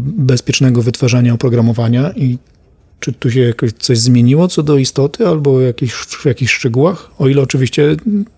bezpiecznego 0.03 0.83
wytwarzania 0.83 1.35
oprogramowania 1.35 2.13
i 2.17 2.39
czy 3.03 3.13
tu 3.13 3.31
się 3.31 3.41
jakoś 3.41 3.73
coś 3.73 3.99
zmieniło 3.99 4.49
co 4.49 4.63
do 4.63 4.79
istoty 4.79 5.27
albo 5.27 5.61
jakichś, 5.61 5.95
w 5.95 6.27
jakichś 6.27 6.53
szczegółach? 6.53 7.11
O 7.19 7.29
ile 7.29 7.43
oczywiście 7.43 7.97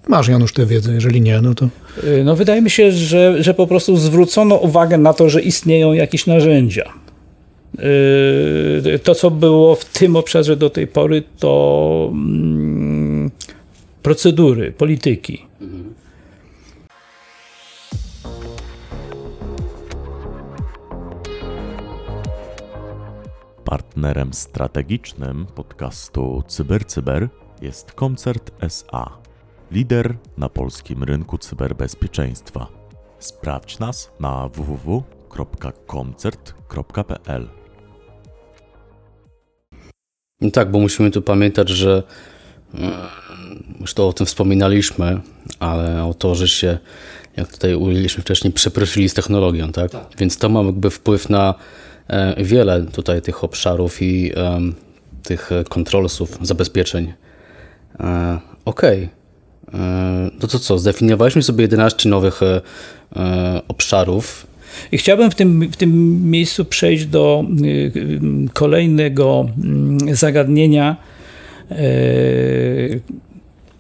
masz, 0.09 0.29
Janusz, 0.29 0.53
tę 0.53 0.67
wiedzę, 0.67 0.95
jeżeli 0.95 1.21
nie, 1.21 1.41
no 1.41 1.55
to... 1.55 1.69
E, 2.05 2.25
no 2.25 2.37
wydaje 2.37 2.63
mi 2.63 2.71
się, 2.71 2.93
że, 2.93 3.43
że 3.43 3.55
po 3.55 3.67
prostu 3.67 3.97
zwrócono 3.97 4.57
uwagę 4.57 4.99
na 4.99 5.13
to, 5.13 5.29
że 5.29 5.43
istnieją 5.43 5.93
jakieś 5.93 6.27
narzędzia. 6.27 6.93
To, 9.03 9.15
co 9.15 9.31
było 9.31 9.75
w 9.75 9.85
tym 9.85 10.17
obszarze 10.17 10.57
do 10.57 10.71
tej 10.71 10.87
pory, 10.87 11.23
to 11.39 12.11
mm, 12.13 13.31
procedury, 14.03 14.73
polityki. 14.73 15.43
Partnerem 23.75 24.35
strategicznym 24.35 25.47
podcastu 25.47 26.43
CyberCyber 26.49 27.29
jest 27.63 27.93
Koncert 27.93 28.51
SA, 28.61 29.19
lider 29.73 30.17
na 30.39 30.49
polskim 30.49 31.05
rynku 31.05 31.39
cyberbezpieczeństwa. 31.39 32.67
Sprawdź 33.19 33.79
nas 33.79 34.11
na 34.21 34.49
www.koncert.pl. 34.49 37.49
No 40.41 40.51
tak, 40.51 40.71
bo 40.71 40.79
musimy 40.79 41.11
tu 41.11 41.23
pamiętać, 41.23 41.69
że 41.69 42.03
już 43.81 43.95
to 43.95 44.09
o 44.09 44.13
tym 44.13 44.27
wspominaliśmy, 44.27 45.21
ale 45.59 45.99
autorzy 45.99 46.49
się, 46.49 46.79
jak 47.37 47.53
tutaj 47.53 47.75
ujęliśmy 47.75 48.23
wcześniej, 48.23 48.53
przeprosili 48.53 49.09
z 49.09 49.15
technologią, 49.15 49.73
tak? 49.73 49.91
tak. 49.91 50.07
Więc 50.19 50.39
to 50.39 50.49
ma 50.49 50.61
jakby 50.61 50.91
wpływ 50.91 51.31
na 51.31 51.55
wiele 52.37 52.83
tutaj 52.83 53.23
tych 53.23 53.45
obszarów 53.45 54.03
i 54.03 54.33
tych 55.25 55.51
kontrolsów, 55.69 56.39
zabezpieczeń. 56.43 57.13
E, 58.01 58.39
okej. 58.65 59.09
Okay. 59.69 59.81
E, 59.81 60.31
no 60.43 60.49
to 60.49 60.59
co, 60.59 60.79
zdefiniowaliśmy 60.79 61.43
sobie 61.43 61.63
11 61.63 62.09
nowych 62.09 62.41
obszarów. 63.69 64.47
I 64.93 64.99
chciałbym 64.99 65.31
w 65.31 65.35
tym, 65.35 65.69
w 65.73 65.77
tym 65.77 66.23
miejscu 66.31 66.65
przejść 66.65 67.07
do 67.07 67.45
kolejnego 68.53 69.47
mm, 69.65 70.17
zagadnienia, 70.17 70.97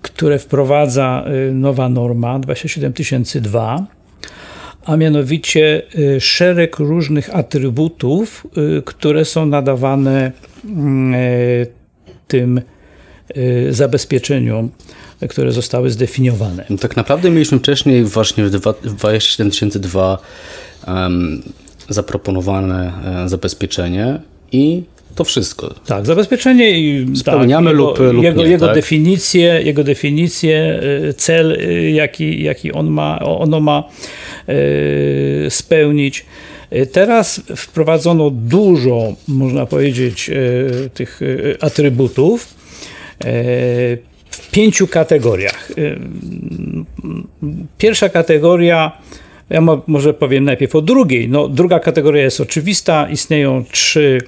które 0.02 0.38
wprowadza 0.38 1.24
nowa 1.52 1.88
norma 1.88 2.38
27002 2.38 3.86
a 4.84 4.96
mianowicie 4.96 5.82
szereg 6.20 6.78
różnych 6.78 7.36
atrybutów, 7.36 8.46
które 8.84 9.24
są 9.24 9.46
nadawane 9.46 10.32
mm, 10.64 11.14
tym 12.28 12.60
zabezpieczeniom 13.70 14.70
które 15.28 15.52
zostały 15.52 15.90
zdefiniowane. 15.90 16.64
No 16.70 16.78
tak 16.78 16.96
naprawdę 16.96 17.30
mieliśmy 17.30 17.58
wcześniej 17.58 18.04
właśnie 18.04 18.44
w 18.44 18.50
27002 18.50 20.18
um, 20.86 21.42
zaproponowane 21.88 22.92
e, 23.24 23.28
zabezpieczenie 23.28 24.20
i 24.52 24.82
to 25.14 25.24
wszystko. 25.24 25.74
Tak, 25.86 26.06
zabezpieczenie 26.06 26.80
i 26.80 27.06
spełniamy 27.16 27.70
tak, 27.70 27.76
lub, 27.76 27.98
jego, 27.98 28.12
lub 28.12 28.24
jego, 28.24 28.42
nie, 28.42 28.50
jego 28.50 28.66
tak? 28.66 28.74
definicję, 28.74 29.60
jego 29.64 29.84
definicję, 29.84 30.80
e, 31.08 31.14
cel, 31.14 31.52
e, 31.52 31.90
jaki, 31.90 32.42
jaki 32.42 32.72
on 32.72 32.90
ma, 32.90 33.18
ono 33.20 33.60
ma 33.60 33.84
spełnić. 35.48 36.26
Teraz 36.92 37.40
wprowadzono 37.56 38.30
dużo, 38.30 39.14
można 39.28 39.66
powiedzieć, 39.66 40.30
tych 40.94 41.20
atrybutów 41.60 42.54
w 44.38 44.50
pięciu 44.50 44.86
kategoriach. 44.86 45.70
Y, 45.70 45.98
pierwsza 47.78 48.08
kategoria, 48.08 48.92
ja 49.50 49.60
może 49.86 50.14
powiem 50.14 50.44
najpierw 50.44 50.74
o 50.74 50.82
drugiej. 50.82 51.28
No, 51.28 51.48
druga 51.48 51.80
kategoria 51.80 52.22
jest 52.22 52.40
oczywista. 52.40 53.08
Istnieją 53.10 53.64
trzy 53.70 54.18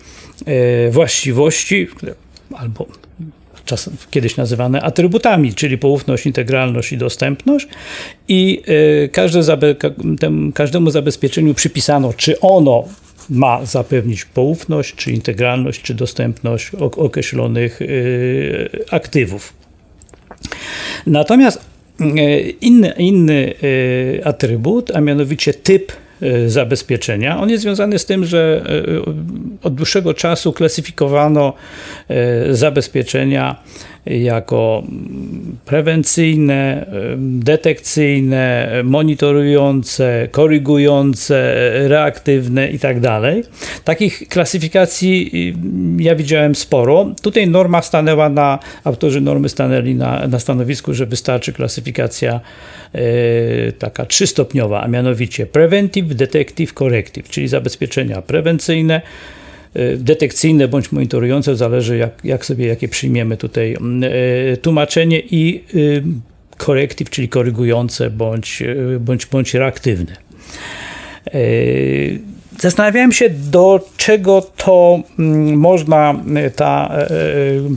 właściwości, 0.90 1.88
albo 2.54 2.86
czasem 3.66 3.96
kiedyś 4.10 4.36
nazywane 4.36 4.82
atrybutami, 4.82 5.54
czyli 5.54 5.78
poufność, 5.78 6.26
integralność 6.26 6.92
i 6.92 6.98
dostępność. 6.98 7.68
I 8.28 8.62
e, 9.04 9.08
każde, 9.08 9.74
każdemu 10.54 10.90
zabezpieczeniu 10.90 11.54
przypisano, 11.54 12.12
czy 12.12 12.40
ono 12.40 12.84
ma 13.30 13.64
zapewnić 13.64 14.24
poufność, 14.24 14.94
czy 14.94 15.12
integralność, 15.12 15.82
czy 15.82 15.94
dostępność 15.94 16.70
określonych 16.80 17.82
e, 17.82 17.86
aktywów. 18.94 19.52
Natomiast 21.06 21.60
e, 22.00 22.40
inny, 22.40 22.94
inny 22.98 23.54
e, 24.20 24.26
atrybut, 24.26 24.90
a 24.96 25.00
mianowicie 25.00 25.54
typ 25.54 25.92
e, 25.92 26.05
zabezpieczenia. 26.46 27.40
On 27.40 27.50
jest 27.50 27.62
związany 27.62 27.98
z 27.98 28.06
tym, 28.06 28.24
że 28.24 28.64
od 29.62 29.74
dłuższego 29.74 30.14
czasu 30.14 30.52
klasyfikowano 30.52 31.52
zabezpieczenia 32.50 33.56
jako 34.06 34.82
prewencyjne, 35.64 36.86
detekcyjne, 37.18 38.70
monitorujące, 38.84 40.28
korygujące, 40.30 41.54
reaktywne 41.88 42.70
itd. 42.70 43.00
Tak 43.00 43.34
Takich 43.84 44.28
klasyfikacji 44.28 45.30
y, 45.98 46.02
ja 46.02 46.14
widziałem 46.14 46.54
sporo. 46.54 47.14
Tutaj 47.22 47.48
norma 47.48 47.82
stanęła 47.82 48.28
na, 48.28 48.58
autorzy 48.84 49.20
normy 49.20 49.48
stanęli 49.48 49.94
na, 49.94 50.28
na 50.28 50.38
stanowisku, 50.38 50.94
że 50.94 51.06
wystarczy 51.06 51.52
klasyfikacja 51.52 52.40
y, 52.94 53.72
taka 53.78 54.06
trzystopniowa, 54.06 54.82
a 54.82 54.88
mianowicie 54.88 55.46
preventive, 55.46 56.14
detective, 56.14 56.72
corrective, 56.72 57.28
czyli 57.28 57.48
zabezpieczenia 57.48 58.22
prewencyjne, 58.22 59.02
detekcyjne 59.96 60.68
bądź 60.68 60.92
monitorujące, 60.92 61.56
zależy 61.56 61.96
jak, 61.96 62.12
jak 62.24 62.46
sobie 62.46 62.66
jakie 62.66 62.88
przyjmiemy 62.88 63.36
tutaj 63.36 63.74
mm, 63.74 64.02
y, 64.04 64.56
tłumaczenie 64.62 65.20
i 65.30 65.64
korektyw, 66.56 67.10
czyli 67.10 67.28
korygujące 67.28 68.10
bądź, 68.10 68.62
y, 68.62 69.00
bądź, 69.00 69.26
bądź 69.26 69.54
reaktywne. 69.54 70.16
Zastanawiałem 72.60 73.12
się, 73.12 73.30
do 73.30 73.88
czego 73.96 74.42
to 74.56 75.02
mm, 75.18 75.58
można, 75.58 76.14
ta, 76.56 76.98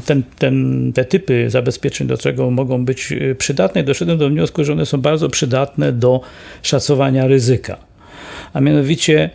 ten, 0.05 0.23
ten, 0.37 0.91
te 0.95 1.05
typy 1.05 1.49
zabezpieczeń, 1.49 2.07
do 2.07 2.17
czego 2.17 2.51
mogą 2.51 2.85
być 2.85 3.13
przydatne. 3.37 3.83
Doszedłem 3.83 4.17
do 4.17 4.29
wniosku, 4.29 4.63
że 4.63 4.73
one 4.73 4.85
są 4.85 5.01
bardzo 5.01 5.29
przydatne 5.29 5.91
do 5.91 6.21
szacowania 6.61 7.27
ryzyka. 7.27 7.77
A 8.53 8.61
mianowicie 8.61 9.29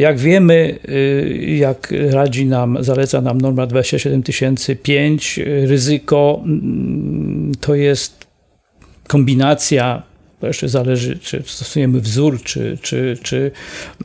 jak 0.00 0.18
wiemy, 0.18 0.78
e, 0.88 1.32
jak 1.56 1.94
radzi 2.10 2.46
nam, 2.46 2.78
zaleca 2.80 3.20
nam 3.20 3.40
norma 3.40 3.66
27005, 3.66 5.40
ryzyko 5.46 6.42
mm, 6.44 7.52
to 7.60 7.74
jest 7.74 8.26
kombinacja 9.08 10.02
to 10.42 10.46
jeszcze 10.46 10.68
zależy, 10.68 11.18
czy 11.18 11.42
stosujemy 11.46 12.00
wzór, 12.00 12.42
czy, 12.42 12.78
czy, 12.82 13.18
czy, 13.22 13.50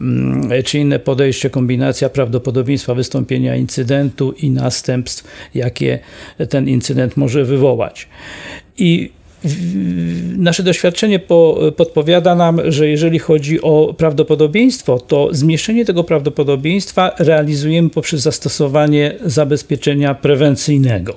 mm, 0.02 0.64
czy 0.64 0.80
inne 0.80 1.00
podejście, 1.00 1.50
kombinacja 1.50 2.10
prawdopodobieństwa 2.10 2.96
wystąpienia 2.96 3.56
incydentu 3.56 4.32
i 4.32 4.50
następstw, 4.50 5.24
jakie 5.56 6.00
ten 6.50 6.68
incydent 6.68 7.18
może 7.18 7.46
wywołać. 7.46 8.08
I 8.78 9.12
nasze 10.38 10.64
doświadczenie 10.64 11.20
po, 11.20 11.60
podpowiada 11.78 12.36
nam, 12.36 12.72
że 12.72 12.88
jeżeli 12.88 13.20
chodzi 13.20 13.62
o 13.62 13.94
prawdopodobieństwo, 13.98 15.00
to 15.00 15.30
zmniejszenie 15.32 15.86
tego 15.86 16.04
prawdopodobieństwa 16.04 17.12
realizujemy 17.20 17.90
poprzez 17.90 18.22
zastosowanie 18.22 19.16
zabezpieczenia 19.26 20.16
prewencyjnego. 20.16 21.14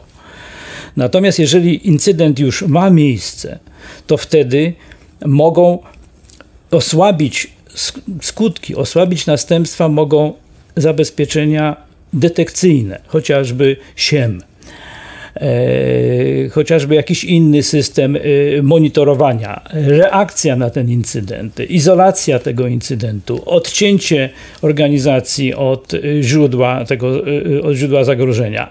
Natomiast 0.97 1.39
jeżeli 1.39 1.89
incydent 1.89 2.39
już 2.39 2.63
ma 2.63 2.91
miejsce, 2.91 3.59
to 4.07 4.17
wtedy 4.17 4.73
mogą 5.27 5.79
osłabić 6.71 7.51
skutki, 8.23 8.77
osłabić 8.77 9.27
następstwa 9.27 9.89
mogą 9.89 10.33
zabezpieczenia 10.77 11.77
detekcyjne, 12.13 13.01
chociażby 13.07 13.77
SIEM. 13.97 14.50
E, 15.37 16.49
chociażby 16.49 16.95
jakiś 16.95 17.25
inny 17.25 17.63
system 17.63 18.17
e, 18.17 18.21
monitorowania, 18.63 19.61
reakcja 19.73 20.57
na 20.57 20.71
ten 20.71 20.91
incydent, 20.91 21.61
izolacja 21.61 22.39
tego 22.39 22.67
incydentu, 22.67 23.43
odcięcie 23.47 24.31
organizacji 24.63 25.55
od 25.55 25.95
e, 25.95 26.23
źródła, 26.23 26.85
tego, 26.85 27.23
od 27.63 27.75
źródła 27.75 28.05
zagrożenia. 28.05 28.71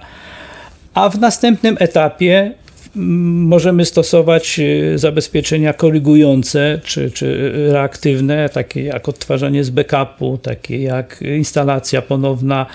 A 0.94 1.10
w 1.10 1.20
następnym 1.20 1.78
etapie 1.80 2.52
możemy 3.00 3.86
stosować 3.86 4.60
y, 4.60 4.98
zabezpieczenia 4.98 5.74
korygujące 5.74 6.82
czy, 6.84 7.12
czy 7.12 7.52
reaktywne, 7.72 8.50
takie 8.50 8.84
jak 8.84 9.10
odtwarzanie 9.10 9.64
z 9.64 9.70
backupu, 9.70 10.38
takie 10.38 10.82
jak 10.82 11.24
instalacja 11.38 12.02
ponowna 12.02 12.66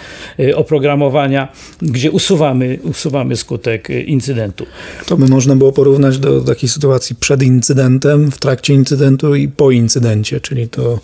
y, 0.41 0.57
oprogramowania, 0.57 1.49
gdzie 1.83 2.11
usuwamy, 2.11 2.79
usuwamy 2.83 3.37
skutek 3.37 3.91
y, 3.91 4.03
incydentu. 4.03 4.67
To 5.07 5.17
by 5.17 5.29
można 5.29 5.57
było 5.57 5.73
porównać 5.73 6.19
do 6.19 6.41
takiej 6.41 6.69
sytuacji 6.69 7.17
przed 7.17 7.43
incydentem, 7.43 8.31
w 8.31 8.39
trakcie 8.39 8.75
incydentu 8.75 9.35
i 9.35 9.49
po 9.49 9.71
incydencie, 9.71 10.41
czyli 10.41 10.69
to 10.69 11.01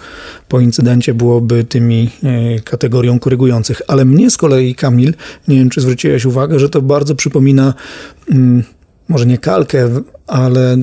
po 0.48 0.60
incydencie 0.60 1.14
byłoby 1.14 1.64
tymi 1.64 2.10
kategorią 2.64 3.18
korygujących. 3.18 3.82
Ale 3.88 4.04
mnie 4.04 4.30
z 4.30 4.36
kolei, 4.36 4.74
Kamil, 4.74 5.14
nie 5.48 5.56
wiem 5.56 5.70
czy 5.70 5.80
zwróciłeś 5.80 6.24
uwagę, 6.24 6.58
że 6.58 6.68
to 6.68 6.82
bardzo 6.82 7.14
przypomina 7.14 7.74
mm, 8.30 8.62
może 9.10 9.26
nie 9.26 9.38
kalkę, 9.38 9.88
ale 10.26 10.76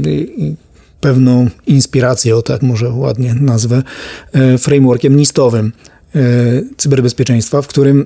pewną 1.02 1.48
inspirację, 1.68 2.36
o 2.36 2.42
tak 2.42 2.62
może 2.62 2.90
ładnie 2.90 3.34
nazwę, 3.34 3.84
e, 4.34 4.58
frameworkiem 4.58 5.16
nistowym 5.16 5.72
e, 6.16 6.20
cyberbezpieczeństwa, 6.78 7.62
w 7.62 7.68
którym 7.68 8.06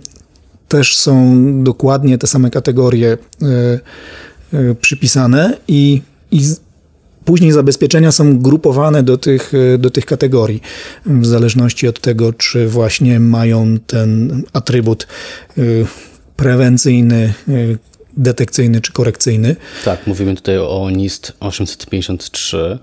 też 0.68 0.98
są 0.98 1.44
dokładnie 1.64 2.18
te 2.18 2.28
same 2.28 2.50
kategorie 2.50 3.18
e, 3.42 4.76
przypisane 4.76 5.58
i, 5.68 6.02
i 6.32 6.42
Później 7.26 7.52
zabezpieczenia 7.52 8.12
są 8.12 8.40
grupowane 8.40 9.04
do 9.04 9.18
tych, 9.18 9.52
do 9.80 9.90
tych 9.90 10.06
kategorii, 10.06 10.62
w 11.06 11.26
zależności 11.26 11.88
od 11.88 12.00
tego, 12.00 12.34
czy 12.34 12.68
właśnie 12.68 13.20
mają 13.20 13.78
ten 13.88 14.44
atrybut 14.54 15.08
prewencyjny, 16.36 17.34
detekcyjny 18.18 18.82
czy 18.82 18.92
korekcyjny. 18.92 19.56
Tak, 19.86 20.08
mówimy 20.08 20.36
tutaj 20.36 20.58
o 20.58 20.90
NIST 20.90 21.34
853. 21.40 22.80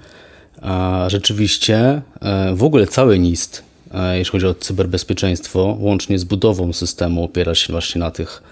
A 0.62 1.04
rzeczywiście 1.08 2.02
e, 2.20 2.54
w 2.54 2.62
ogóle 2.62 2.86
cały 2.86 3.18
NIST, 3.18 3.62
e, 3.94 4.18
jeśli 4.18 4.32
chodzi 4.32 4.46
o 4.46 4.54
cyberbezpieczeństwo, 4.54 5.76
łącznie 5.80 6.18
z 6.18 6.24
budową 6.24 6.72
systemu, 6.72 7.24
opiera 7.24 7.54
się 7.54 7.72
właśnie 7.72 7.98
na 7.98 8.10
tych 8.10 8.42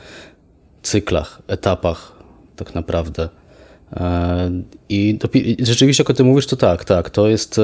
cyklach, 0.83 1.43
etapach 1.49 2.13
tak 2.57 2.75
naprawdę 2.75 3.29
I 4.89 5.19
rzeczywiście, 5.63 6.03
jak 6.03 6.11
o 6.11 6.15
tym 6.15 6.27
mówisz, 6.27 6.47
to 6.47 6.57
tak, 6.57 6.85
tak, 6.85 7.11
to 7.11 7.29
jest 7.29 7.61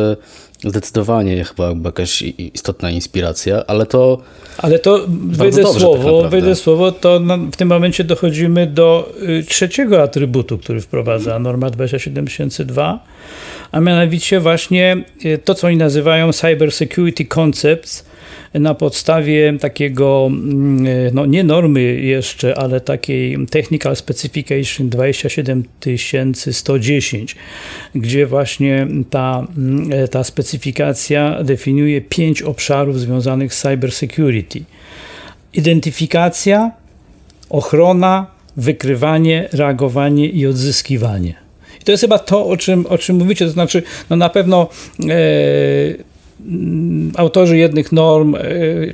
zdecydowanie 0.64 1.44
chyba 1.44 1.74
jakaś 1.84 2.22
istotna 2.38 2.90
inspiracja, 2.90 3.66
ale 3.66 3.86
to. 3.86 4.18
Ale 4.58 4.78
to 4.78 5.06
wejdę 5.08 5.62
tak 5.62 5.72
słowo, 5.72 6.28
tak 6.30 6.56
słowo, 6.56 6.92
to 6.92 7.20
w 7.52 7.56
tym 7.56 7.68
momencie 7.68 8.04
dochodzimy 8.04 8.66
do 8.66 9.12
y, 9.22 9.44
trzeciego 9.48 10.02
atrybutu, 10.02 10.58
który 10.58 10.80
wprowadza 10.80 11.38
norma 11.38 11.70
27002, 11.70 13.04
a 13.72 13.80
mianowicie 13.80 14.40
właśnie 14.40 15.04
y, 15.24 15.38
to, 15.44 15.54
co 15.54 15.66
oni 15.66 15.76
nazywają 15.76 16.32
Cyber 16.32 16.72
Security 16.72 17.24
Concepts 17.24 18.11
na 18.54 18.74
podstawie 18.74 19.58
takiego, 19.60 20.26
mm, 20.26 21.14
no 21.14 21.26
nie 21.26 21.44
normy 21.44 21.82
jeszcze, 21.82 22.58
ale 22.58 22.80
takiej 22.80 23.46
Technical 23.50 23.96
Specification 23.96 24.88
27110, 24.88 27.36
gdzie 27.94 28.26
właśnie 28.26 28.86
ta, 29.10 29.46
mm, 29.56 30.08
ta 30.08 30.24
specyfikacja 30.24 31.44
definiuje 31.44 32.00
pięć 32.00 32.42
obszarów 32.42 33.00
związanych 33.00 33.54
z 33.54 33.62
cyber 33.62 33.92
security. 33.92 34.64
Identyfikacja, 35.54 36.70
ochrona, 37.50 38.26
wykrywanie, 38.56 39.48
reagowanie 39.52 40.28
i 40.28 40.46
odzyskiwanie. 40.46 41.34
I 41.80 41.84
to 41.84 41.92
jest 41.92 42.00
chyba 42.00 42.18
to, 42.18 42.46
o 42.46 42.56
czym, 42.56 42.86
o 42.86 42.98
czym 42.98 43.16
mówicie, 43.16 43.44
to 43.44 43.50
znaczy, 43.50 43.82
no 44.10 44.16
na 44.16 44.28
pewno 44.28 44.68
e, 45.00 46.11
autorzy 47.16 47.56
jednych 47.56 47.92
norm 47.92 48.34
e, 48.34 48.38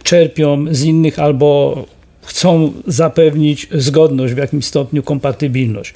czerpią 0.03 0.65
z 0.71 0.85
innych 0.85 1.19
albo 1.19 1.85
chcą 2.29 2.73
zapewnić 2.87 3.69
zgodność, 3.71 4.35
w 4.35 4.37
jakimś 4.37 4.65
stopniu 4.65 5.03
kompatybilność. 5.03 5.95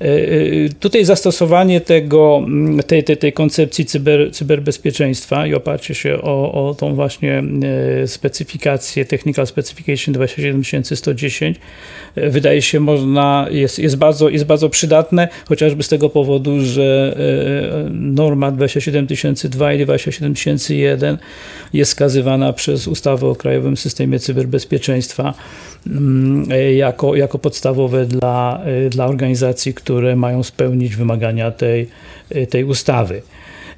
E, 0.00 0.04
e, 0.04 0.68
tutaj 0.80 1.04
zastosowanie 1.04 1.80
tego, 1.80 2.46
tej, 2.86 3.04
tej, 3.04 3.16
tej 3.16 3.32
koncepcji 3.32 3.84
cyber, 3.84 4.32
cyberbezpieczeństwa 4.32 5.46
i 5.46 5.54
oparcie 5.54 5.94
się 5.94 6.22
o, 6.22 6.68
o 6.68 6.74
tą 6.74 6.94
właśnie 6.94 7.42
specyfikację 8.06 9.04
Technical 9.04 9.46
Specification 9.46 10.14
27110 10.14 11.58
wydaje 12.16 12.62
się 12.62 12.80
można, 12.80 13.46
jest, 13.50 13.78
jest, 13.78 13.96
bardzo, 13.96 14.28
jest 14.28 14.44
bardzo 14.44 14.68
przydatne, 14.68 15.28
chociażby 15.48 15.82
z 15.82 15.88
tego 15.88 16.08
powodu, 16.08 16.60
że 16.60 17.16
e, 17.86 17.90
norma 17.90 18.50
27002 18.50 19.72
i 19.72 19.86
27001 19.86 21.18
jest 21.72 21.90
skazywana 21.90 22.52
przez 22.52 22.88
ustawę 22.88 23.26
o 23.26 23.34
Krajowym 23.34 23.76
Systemie 23.76 24.18
Cyberbezpieczeństwa 24.18 25.22
mm, 25.22 25.67
jako, 26.76 27.16
jako 27.16 27.38
podstawowe 27.38 28.06
dla, 28.06 28.60
e, 28.64 28.90
dla 28.90 29.06
organizacji, 29.06 29.74
które 29.74 30.16
mają 30.16 30.42
spełnić 30.42 30.96
wymagania 30.96 31.50
tej, 31.50 31.88
e, 32.30 32.46
tej 32.46 32.64
ustawy. 32.64 33.22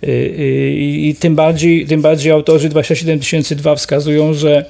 I, 0.02 1.08
i 1.08 1.14
tym, 1.14 1.34
bardziej, 1.34 1.86
tym 1.86 2.02
bardziej 2.02 2.32
autorzy 2.32 2.68
27002 2.68 3.74
wskazują, 3.74 4.34
że 4.34 4.64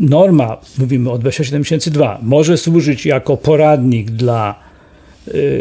norma, 0.00 0.56
mówimy 0.78 1.10
o 1.10 1.18
27002, 1.18 2.18
może 2.22 2.56
służyć 2.56 3.06
jako 3.06 3.36
poradnik 3.36 4.10
dla 4.10 4.65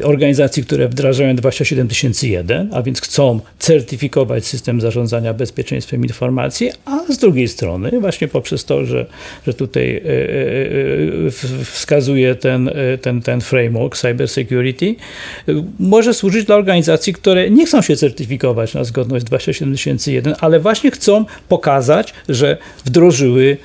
organizacji, 0.03 0.63
które 0.63 0.87
wdrażają 0.87 1.35
27001, 1.35 2.69
a 2.73 2.81
więc 2.81 3.01
chcą 3.01 3.39
certyfikować 3.59 4.45
system 4.45 4.81
zarządzania 4.81 5.33
bezpieczeństwem 5.33 6.03
informacji, 6.03 6.71
a 6.85 7.13
z 7.13 7.17
drugiej 7.17 7.47
strony 7.47 7.99
właśnie 7.99 8.27
poprzez 8.27 8.65
to, 8.65 8.85
że, 8.85 9.05
że 9.47 9.53
tutaj 9.53 9.95
y, 9.95 10.01
y, 10.01 11.65
wskazuje 11.65 12.35
ten, 12.35 12.69
ten, 13.01 13.21
ten 13.21 13.41
framework 13.41 13.97
cyber 13.97 14.27
security, 14.27 14.95
może 15.79 16.13
służyć 16.13 16.45
dla 16.45 16.55
organizacji, 16.55 17.13
które 17.13 17.49
nie 17.49 17.65
chcą 17.65 17.81
się 17.81 17.95
certyfikować 17.95 18.73
na 18.73 18.83
zgodność 18.83 19.25
27001, 19.25 20.35
ale 20.39 20.59
właśnie 20.59 20.91
chcą 20.91 21.25
pokazać, 21.49 22.13
że 22.29 22.57
wdrożyły, 22.85 23.57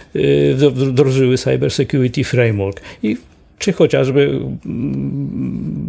wdrożyły 0.73 1.39
cyber 1.39 1.71
security 1.71 2.25
framework. 2.25 2.81
I 3.03 3.17
czy 3.61 3.73
chociażby 3.73 4.21
mm, 4.23 4.55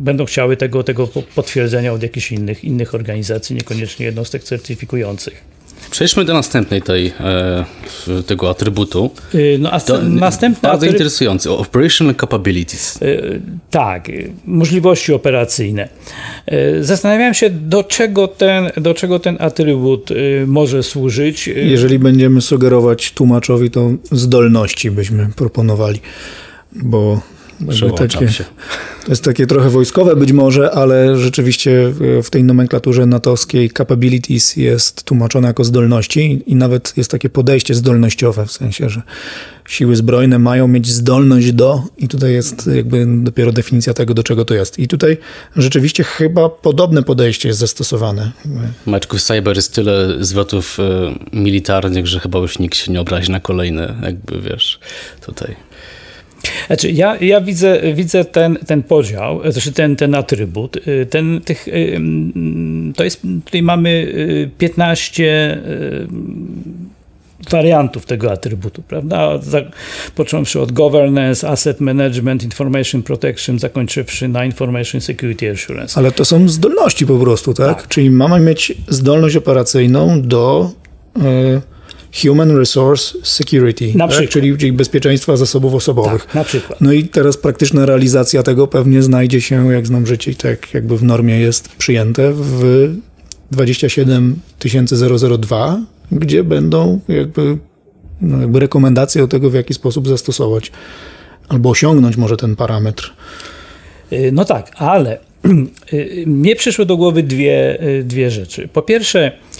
będą 0.03 0.25
chciały 0.25 0.57
tego, 0.57 0.83
tego 0.83 1.07
potwierdzenia 1.35 1.93
od 1.93 2.03
jakichś 2.03 2.31
innych, 2.31 2.63
innych 2.63 2.95
organizacji, 2.95 3.55
niekoniecznie 3.55 4.05
jednostek 4.05 4.43
certyfikujących. 4.43 5.43
Przejdźmy 5.91 6.25
do 6.25 6.33
następnej 6.33 6.81
tej, 6.81 7.13
e, 7.19 7.65
tego 8.27 8.49
atrybutu. 8.49 9.11
Y, 9.35 9.57
no, 9.59 9.71
a 9.71 9.79
do, 9.79 10.01
następny 10.01 10.61
bardzo 10.61 10.77
atryb... 10.77 10.91
interesujący. 10.91 11.51
Operational 11.51 12.15
capabilities. 12.15 13.01
Y, 13.01 13.41
tak, 13.69 14.07
możliwości 14.45 15.13
operacyjne. 15.13 15.89
Y, 16.53 16.83
zastanawiałem 16.83 17.33
się, 17.33 17.49
do 17.49 17.83
czego 17.83 18.27
ten, 18.27 18.71
do 18.77 18.93
czego 18.93 19.19
ten 19.19 19.37
atrybut 19.39 20.09
może 20.47 20.83
służyć. 20.83 21.47
Jeżeli 21.47 21.99
będziemy 21.99 22.41
sugerować 22.41 23.11
tłumaczowi, 23.11 23.71
to 23.71 23.89
zdolności 24.11 24.91
byśmy 24.91 25.29
proponowali, 25.35 25.99
bo 26.71 27.21
takie. 27.97 28.27
To 29.05 29.11
jest 29.11 29.23
takie 29.23 29.47
trochę 29.47 29.69
wojskowe 29.69 30.15
być 30.15 30.31
może, 30.31 30.71
ale 30.71 31.17
rzeczywiście 31.17 31.93
w 32.23 32.29
tej 32.29 32.43
nomenklaturze 32.43 33.05
natowskiej 33.05 33.69
capabilities 33.69 34.55
jest 34.55 35.03
tłumaczone 35.03 35.47
jako 35.47 35.63
zdolności 35.63 36.43
i 36.45 36.55
nawet 36.55 36.93
jest 36.97 37.11
takie 37.11 37.29
podejście 37.29 37.75
zdolnościowe, 37.75 38.45
w 38.45 38.51
sensie, 38.51 38.89
że 38.89 39.01
siły 39.67 39.95
zbrojne 39.95 40.39
mają 40.39 40.67
mieć 40.67 40.87
zdolność 40.87 41.51
do 41.51 41.83
i 41.97 42.07
tutaj 42.07 42.33
jest 42.33 42.69
jakby 42.75 43.05
dopiero 43.07 43.51
definicja 43.51 43.93
tego, 43.93 44.13
do 44.13 44.23
czego 44.23 44.45
to 44.45 44.53
jest. 44.53 44.79
I 44.79 44.87
tutaj 44.87 45.17
rzeczywiście 45.55 46.03
chyba 46.03 46.49
podobne 46.49 47.03
podejście 47.03 47.47
jest 47.47 47.59
zastosowane. 47.59 48.31
Maczku, 48.85 49.17
w 49.17 49.21
cyber 49.21 49.55
jest 49.55 49.73
tyle 49.73 50.23
zwrotów 50.23 50.77
y, 50.79 51.35
militarnych, 51.35 52.07
że 52.07 52.19
chyba 52.19 52.39
już 52.39 52.59
nikt 52.59 52.77
się 52.77 52.91
nie 52.91 53.01
obrazi 53.01 53.31
na 53.31 53.39
kolejne, 53.39 53.95
jakby 54.03 54.41
wiesz, 54.41 54.79
tutaj. 55.25 55.55
Znaczy, 56.67 56.91
ja, 56.91 57.17
ja 57.17 57.41
widzę, 57.41 57.81
widzę 57.93 58.25
ten, 58.25 58.57
ten 58.67 58.83
podział, 58.83 59.51
znaczy 59.51 59.71
ten, 59.71 59.95
ten 59.95 60.15
atrybut. 60.15 60.77
Y, 60.87 61.05
ten, 61.05 61.41
tych, 61.45 61.67
mm, 61.67 62.93
to 62.95 63.03
jest, 63.03 63.21
tutaj 63.45 63.61
mamy 63.61 64.13
15 64.57 65.23
y, 65.23 66.07
wariantów 67.49 68.05
tego 68.05 68.31
atrybutu, 68.31 68.81
prawda? 68.81 69.39
Począwszy 70.15 70.59
od 70.59 70.71
governance, 70.71 71.49
asset 71.49 71.79
management, 71.79 72.43
information 72.43 73.03
protection, 73.03 73.59
zakończywszy 73.59 74.27
na 74.27 74.45
information 74.45 75.01
security 75.01 75.51
assurance. 75.51 75.99
Ale 75.99 76.11
to 76.11 76.25
są 76.25 76.49
zdolności 76.49 77.05
po 77.05 77.19
prostu, 77.19 77.53
tak? 77.53 77.77
tak. 77.77 77.87
Czyli 77.87 78.11
mamy 78.11 78.39
mieć 78.39 78.73
zdolność 78.87 79.35
operacyjną 79.35 80.21
do 80.21 80.71
Human 82.13 82.57
Resource 82.57 83.17
Security, 83.23 83.93
na 83.95 84.07
tak? 84.07 84.29
czyli, 84.29 84.57
czyli 84.57 84.73
bezpieczeństwa 84.73 85.37
zasobów 85.37 85.73
osobowych. 85.73 86.25
Tak, 86.25 86.35
na 86.35 86.43
przykład. 86.43 86.81
No 86.81 86.91
i 86.91 87.03
teraz 87.03 87.37
praktyczna 87.37 87.85
realizacja 87.85 88.43
tego 88.43 88.67
pewnie 88.67 89.03
znajdzie 89.03 89.41
się, 89.41 89.73
jak 89.73 89.87
znam 89.87 90.07
życie, 90.07 90.35
tak 90.35 90.73
jakby 90.73 90.97
w 90.97 91.03
normie 91.03 91.39
jest 91.39 91.75
przyjęte 91.75 92.33
w 92.33 92.89
27002, 93.51 95.81
gdzie 96.11 96.43
będą 96.43 96.99
jakby, 97.07 97.57
no 98.21 98.41
jakby 98.41 98.59
rekomendacje 98.59 99.23
o 99.23 99.27
tego, 99.27 99.49
w 99.49 99.53
jaki 99.53 99.73
sposób 99.73 100.07
zastosować 100.07 100.71
albo 101.49 101.69
osiągnąć 101.69 102.17
może 102.17 102.37
ten 102.37 102.55
parametr. 102.55 103.13
Y, 104.13 104.31
no 104.33 104.45
tak, 104.45 104.71
ale 104.75 105.19
y, 105.93 106.23
mnie 106.27 106.55
przyszły 106.55 106.85
do 106.85 106.97
głowy 106.97 107.23
dwie, 107.23 107.83
y, 107.83 108.03
dwie 108.03 108.31
rzeczy. 108.31 108.69
Po 108.73 108.81
pierwsze, 108.81 109.31
Y, 109.31 109.50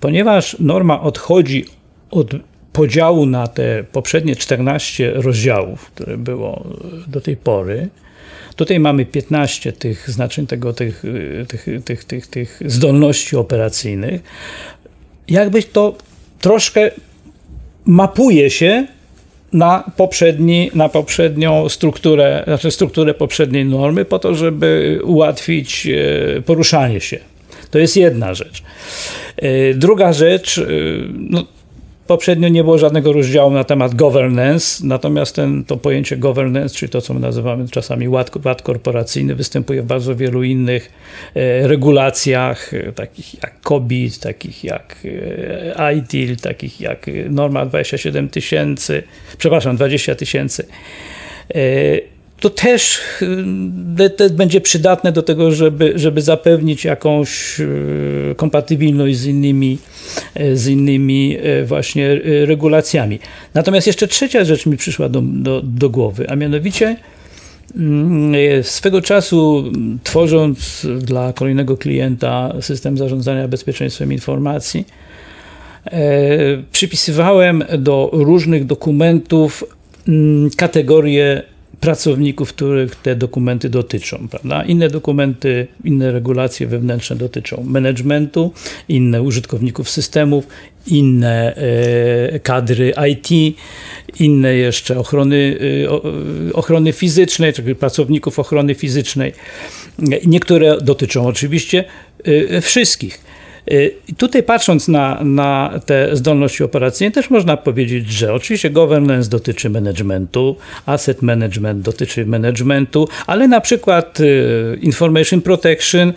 ponieważ 0.00 0.56
norma 0.60 1.00
odchodzi 1.00 1.64
od 2.10 2.30
podziału 2.72 3.26
na 3.26 3.46
te 3.46 3.84
poprzednie 3.92 4.36
14 4.36 5.12
rozdziałów, 5.14 5.90
które 5.90 6.16
było 6.16 6.64
do 7.08 7.20
tej 7.20 7.36
pory, 7.36 7.88
tutaj 8.56 8.80
mamy 8.80 9.06
15 9.06 9.72
tych 9.72 10.10
znaczeń 10.10 10.46
tego, 10.46 10.72
tych, 10.72 11.04
y, 11.04 11.46
tych, 11.48 11.66
tych, 11.84 12.04
tych, 12.04 12.26
tych 12.26 12.60
zdolności 12.66 13.36
operacyjnych. 13.36 14.20
Jakbyś 15.28 15.66
to 15.66 15.94
troszkę 16.40 16.90
mapuje 17.84 18.50
się 18.50 18.86
na, 19.52 19.84
poprzedni, 19.96 20.70
na 20.74 20.88
poprzednią 20.88 21.68
strukturę, 21.68 22.42
znaczy 22.46 22.70
strukturę 22.70 23.14
poprzedniej 23.14 23.64
normy, 23.64 24.04
po 24.04 24.18
to, 24.18 24.34
żeby 24.34 25.00
ułatwić 25.04 25.86
y, 25.86 26.42
poruszanie 26.46 27.00
się. 27.00 27.18
To 27.70 27.78
jest 27.78 27.96
jedna 27.96 28.34
rzecz. 28.34 28.62
E, 29.36 29.74
druga 29.74 30.12
rzecz, 30.12 30.58
e, 30.58 30.64
no, 31.18 31.44
poprzednio 32.06 32.48
nie 32.48 32.64
było 32.64 32.78
żadnego 32.78 33.12
rozdziału 33.12 33.50
na 33.50 33.64
temat 33.64 33.94
governance, 33.94 34.86
natomiast 34.86 35.34
ten, 35.34 35.64
to 35.64 35.76
pojęcie 35.76 36.16
governance, 36.16 36.74
czyli 36.74 36.90
to, 36.90 37.00
co 37.00 37.14
my 37.14 37.20
nazywamy 37.20 37.68
czasami 37.68 38.08
ład, 38.08 38.30
ład 38.44 38.62
korporacyjny, 38.62 39.34
występuje 39.34 39.82
w 39.82 39.86
bardzo 39.86 40.16
wielu 40.16 40.42
innych 40.42 40.92
e, 41.34 41.68
regulacjach, 41.68 42.70
takich 42.94 43.42
jak 43.42 43.60
COBIT, 43.60 44.20
takich 44.20 44.64
jak 44.64 44.96
ITIL, 45.96 46.36
takich 46.36 46.80
jak 46.80 47.06
norma 47.30 47.66
27 47.66 48.28
tysięcy, 48.28 49.02
przepraszam, 49.38 49.76
20 49.76 50.14
tysięcy. 50.14 50.66
To 52.40 52.50
też 52.50 53.00
y, 54.20 54.30
będzie 54.30 54.60
przydatne 54.60 55.12
do 55.12 55.22
tego, 55.22 55.52
żeby, 55.52 55.92
żeby 55.96 56.22
zapewnić 56.22 56.84
jakąś 56.84 57.60
y, 57.60 58.34
kompatybilność 58.36 59.18
z 59.18 59.26
innymi, 59.26 59.78
y, 60.40 60.56
z 60.56 60.66
innymi 60.66 61.36
właśnie 61.64 62.20
regulacjami. 62.44 63.18
Natomiast 63.54 63.86
jeszcze 63.86 64.08
trzecia 64.08 64.44
rzecz 64.44 64.66
mi 64.66 64.76
przyszła 64.76 65.08
do, 65.08 65.22
do, 65.22 65.62
do 65.62 65.90
głowy, 65.90 66.30
a 66.30 66.36
mianowicie 66.36 66.96
mm, 67.76 68.34
swego 68.62 69.02
czasu 69.02 69.72
tworząc 70.04 70.86
dla 70.98 71.32
kolejnego 71.32 71.76
klienta 71.76 72.54
system 72.60 72.98
zarządzania 72.98 73.48
bezpieczeństwem 73.48 74.12
informacji, 74.12 74.84
przypisywałem 76.72 77.64
do 77.78 78.10
różnych 78.12 78.66
dokumentów 78.66 79.64
mm, 80.08 80.50
kategorie 80.56 81.42
pracowników, 81.80 82.48
których 82.52 82.96
te 82.96 83.16
dokumenty 83.16 83.68
dotyczą. 83.68 84.28
Prawda? 84.30 84.64
Inne 84.64 84.88
dokumenty, 84.88 85.66
inne 85.84 86.12
regulacje 86.12 86.66
wewnętrzne 86.66 87.16
dotyczą 87.16 87.64
managementu, 87.66 88.52
inne 88.88 89.22
użytkowników 89.22 89.90
systemów, 89.90 90.46
inne 90.86 91.56
e, 91.56 92.40
kadry 92.40 92.92
IT, 93.10 93.56
inne 94.20 94.54
jeszcze 94.54 94.98
ochrony, 94.98 95.58
e, 95.84 96.52
ochrony 96.52 96.92
fizycznej, 96.92 97.52
czyli 97.52 97.74
pracowników 97.74 98.38
ochrony 98.38 98.74
fizycznej. 98.74 99.32
Niektóre 100.26 100.78
dotyczą 100.80 101.26
oczywiście 101.26 101.84
e, 102.24 102.60
wszystkich. 102.60 103.27
Tutaj 104.16 104.42
patrząc 104.42 104.88
na, 104.88 105.24
na 105.24 105.80
te 105.86 106.16
zdolności 106.16 106.64
operacyjne, 106.64 107.12
też 107.12 107.30
można 107.30 107.56
powiedzieć, 107.56 108.10
że 108.10 108.34
oczywiście 108.34 108.70
governance 108.70 109.30
dotyczy 109.30 109.70
managementu, 109.70 110.56
asset 110.86 111.22
management 111.22 111.82
dotyczy 111.82 112.26
managementu, 112.26 113.08
ale 113.26 113.48
na 113.48 113.60
przykład 113.60 114.20
y, 114.20 114.78
information 114.82 115.40
protection 115.40 116.12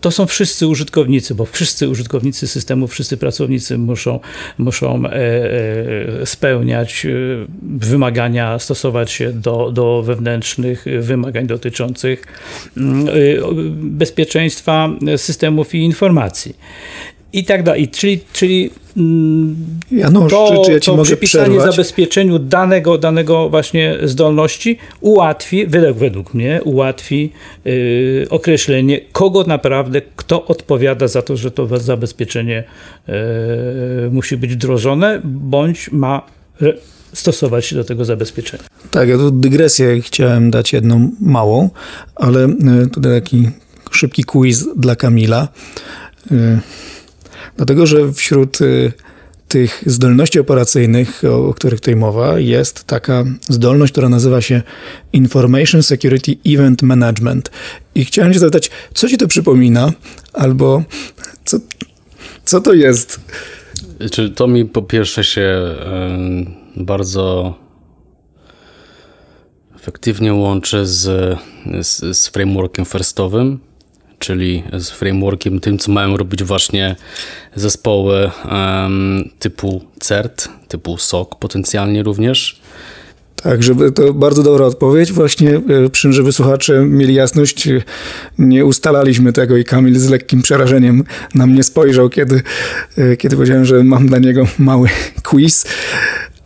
to 0.00 0.10
są 0.10 0.26
wszyscy 0.26 0.66
użytkownicy, 0.66 1.34
bo 1.34 1.44
wszyscy 1.44 1.88
użytkownicy 1.88 2.48
systemu, 2.48 2.86
wszyscy 2.88 3.16
pracownicy 3.16 3.78
muszą, 3.78 4.20
muszą 4.58 5.06
e, 5.06 5.12
e, 5.12 6.26
spełniać 6.26 7.06
e, 7.06 7.10
wymagania, 7.62 8.58
stosować 8.58 9.10
się 9.10 9.32
do, 9.32 9.72
do 9.72 10.02
wewnętrznych 10.02 10.84
wymagań 11.00 11.46
dotyczących 11.46 12.24
mm, 12.76 13.06
bezpieczeństwa 13.74 14.90
systemów 15.16 15.74
i 15.74 15.78
informacji 15.78 16.56
i 17.32 17.44
tak 17.44 17.62
dalej. 17.62 17.88
Czyli, 17.88 18.20
czyli 18.32 18.70
mm, 18.96 19.56
Janusz, 19.92 20.30
to, 20.32 20.62
czy, 20.66 20.72
ja 20.72 20.80
to 20.80 21.02
przypisanie 21.02 21.44
przerwać? 21.44 21.70
zabezpieczeniu 21.70 22.38
danego, 22.38 22.98
danego 22.98 23.48
właśnie 23.48 23.98
zdolności 24.02 24.78
ułatwi, 25.00 25.66
według, 25.66 25.98
według 25.98 26.34
mnie, 26.34 26.60
ułatwi 26.64 27.32
yy, 27.64 28.26
określenie, 28.30 29.00
kogo 29.12 29.44
naprawdę, 29.44 30.02
kto 30.16 30.46
odpowiada 30.46 31.08
za 31.08 31.22
to, 31.22 31.36
że 31.36 31.50
to 31.50 31.78
zabezpieczenie 31.78 32.64
yy, 33.08 33.14
musi 34.10 34.36
być 34.36 34.54
wdrożone, 34.54 35.20
bądź 35.24 35.92
ma 35.92 36.22
stosować 37.12 37.66
się 37.66 37.76
do 37.76 37.84
tego 37.84 38.04
zabezpieczenia. 38.04 38.62
Tak, 38.90 39.08
ja 39.08 39.16
tu 39.16 39.30
dygresję 39.30 40.00
chciałem 40.00 40.50
dać 40.50 40.72
jedną 40.72 41.10
małą, 41.20 41.70
ale 42.14 42.46
y, 42.46 42.88
tutaj 42.92 43.20
taki 43.20 43.48
szybki 43.90 44.24
quiz 44.24 44.68
dla 44.76 44.96
Kamila. 44.96 45.48
Y, 46.32 46.58
Dlatego, 47.56 47.86
że 47.86 48.12
wśród 48.12 48.60
y, 48.60 48.92
tych 49.48 49.82
zdolności 49.86 50.40
operacyjnych, 50.40 51.22
o, 51.24 51.54
których 51.54 51.80
tutaj 51.80 51.96
mowa, 51.96 52.38
jest 52.38 52.84
taka 52.84 53.24
zdolność, 53.48 53.92
która 53.92 54.08
nazywa 54.08 54.40
się 54.40 54.62
Information 55.12 55.82
Security 55.82 56.36
Event 56.46 56.82
Management. 56.82 57.50
I 57.94 58.04
chciałem 58.04 58.32
Cię 58.32 58.38
zapytać, 58.38 58.70
co 58.94 59.08
Ci 59.08 59.18
to 59.18 59.28
przypomina, 59.28 59.92
albo 60.32 60.82
co, 61.44 61.58
co 62.44 62.60
to 62.60 62.72
jest? 62.72 63.20
Czy 64.10 64.30
to 64.30 64.46
mi 64.46 64.64
po 64.64 64.82
pierwsze 64.82 65.24
się 65.24 65.74
bardzo 66.76 67.54
efektywnie 69.76 70.34
łączy 70.34 70.86
z, 70.86 71.38
z, 71.80 72.18
z 72.18 72.28
frameworkiem 72.28 72.84
firstowym, 72.84 73.58
czyli 74.20 74.62
z 74.78 74.90
frameworkiem, 74.90 75.60
tym 75.60 75.78
co 75.78 75.92
mają 75.92 76.16
robić 76.16 76.44
właśnie 76.44 76.96
zespoły 77.54 78.30
typu 79.38 79.82
CERT, 80.00 80.48
typu 80.68 80.98
SOC 80.98 81.28
potencjalnie 81.40 82.02
również. 82.02 82.60
Tak, 83.42 83.62
żeby 83.62 83.92
to 83.92 84.14
bardzo 84.14 84.42
dobra 84.42 84.66
odpowiedź. 84.66 85.12
Właśnie 85.12 85.56
e, 85.56 85.90
przy 85.90 86.12
żeby 86.12 86.32
słuchacze 86.32 86.84
mieli 86.84 87.14
jasność, 87.14 87.68
nie 88.38 88.64
ustalaliśmy 88.64 89.32
tego 89.32 89.56
i 89.56 89.64
Kamil 89.64 89.98
z 89.98 90.08
lekkim 90.08 90.42
przerażeniem 90.42 91.04
na 91.34 91.46
mnie 91.46 91.62
spojrzał, 91.62 92.08
kiedy, 92.08 92.42
e, 92.96 93.16
kiedy 93.16 93.36
powiedziałem, 93.36 93.64
że 93.64 93.84
mam 93.84 94.06
dla 94.06 94.18
niego 94.18 94.46
mały 94.58 94.88
quiz. 95.24 95.66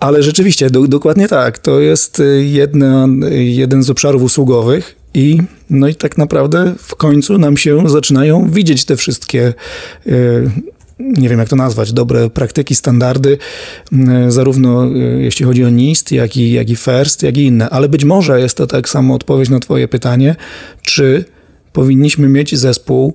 Ale 0.01 0.23
rzeczywiście, 0.23 0.71
do, 0.71 0.89
dokładnie 0.89 1.29
tak. 1.29 1.59
To 1.59 1.81
jest 1.81 2.21
e, 2.21 2.25
jedna, 2.43 3.09
jeden 3.31 3.83
z 3.83 3.91
obszarów 3.91 4.23
usługowych 4.23 5.04
i, 5.15 5.39
no 5.71 5.89
i 5.89 5.95
tak 5.95 6.19
naprawdę 6.19 6.75
w 6.79 6.95
końcu 6.95 7.39
nam 7.39 7.57
się 7.57 7.89
zaczynają 7.89 8.51
widzieć 8.51 8.85
te 8.85 8.97
wszystkie 8.97 9.55
e, 10.07 10.13
nie 10.99 11.29
wiem 11.29 11.39
jak 11.39 11.49
to 11.49 11.57
nazwać, 11.57 11.93
dobre 11.93 12.31
praktyki, 12.31 12.75
standardy, 12.75 13.39
zarówno 14.29 14.87
e, 14.87 14.99
jeśli 14.99 15.47
chodzi 15.47 15.65
o 15.65 15.71
NIST, 15.71 16.13
jak 16.13 16.37
i, 16.37 16.53
jak 16.53 16.71
i 16.71 16.77
FIRST, 16.77 17.23
jak 17.23 17.37
i 17.37 17.45
inne. 17.45 17.71
Ale 17.71 17.89
być 17.89 18.05
może 18.05 18.41
jest 18.41 18.57
to 18.57 18.67
tak 18.67 18.89
samo 18.89 19.15
odpowiedź 19.15 19.49
na 19.49 19.61
Twoje 19.61 19.89
pytanie, 19.89 20.37
czy 20.83 21.25
powinniśmy 21.73 22.29
mieć 22.29 22.57
zespół, 22.59 23.15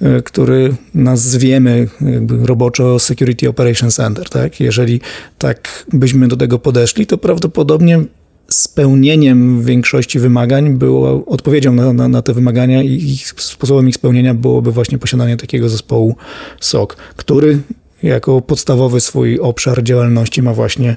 e, 0.00 0.22
który 0.22 0.74
nazwiemy 0.94 1.88
jakby 2.00 2.46
roboczo 2.46 2.98
Security 2.98 3.48
Operations 3.48 3.94
Center. 3.94 4.28
Tak? 4.28 4.60
Jeżeli 4.60 5.00
tak 5.38 5.86
byśmy 5.92 6.28
do 6.28 6.36
tego 6.36 6.58
podeszli, 6.58 7.06
to 7.06 7.18
prawdopodobnie 7.18 8.04
spełnieniem 8.48 9.62
większości 9.62 10.18
wymagań 10.18 10.74
było, 10.74 11.24
odpowiedzią 11.26 11.72
na, 11.72 11.92
na, 11.92 12.08
na, 12.08 12.22
te 12.22 12.34
wymagania 12.34 12.82
i 12.82 12.92
ich, 12.92 13.28
sposobem 13.28 13.88
ich 13.88 13.94
spełnienia 13.94 14.34
byłoby 14.34 14.72
właśnie 14.72 14.98
posiadanie 14.98 15.36
takiego 15.36 15.68
zespołu 15.68 16.16
SOC, 16.60 16.96
który 17.16 17.58
jako 18.02 18.42
podstawowy 18.42 19.00
swój 19.00 19.40
obszar 19.40 19.82
działalności 19.82 20.42
ma 20.42 20.54
właśnie 20.54 20.96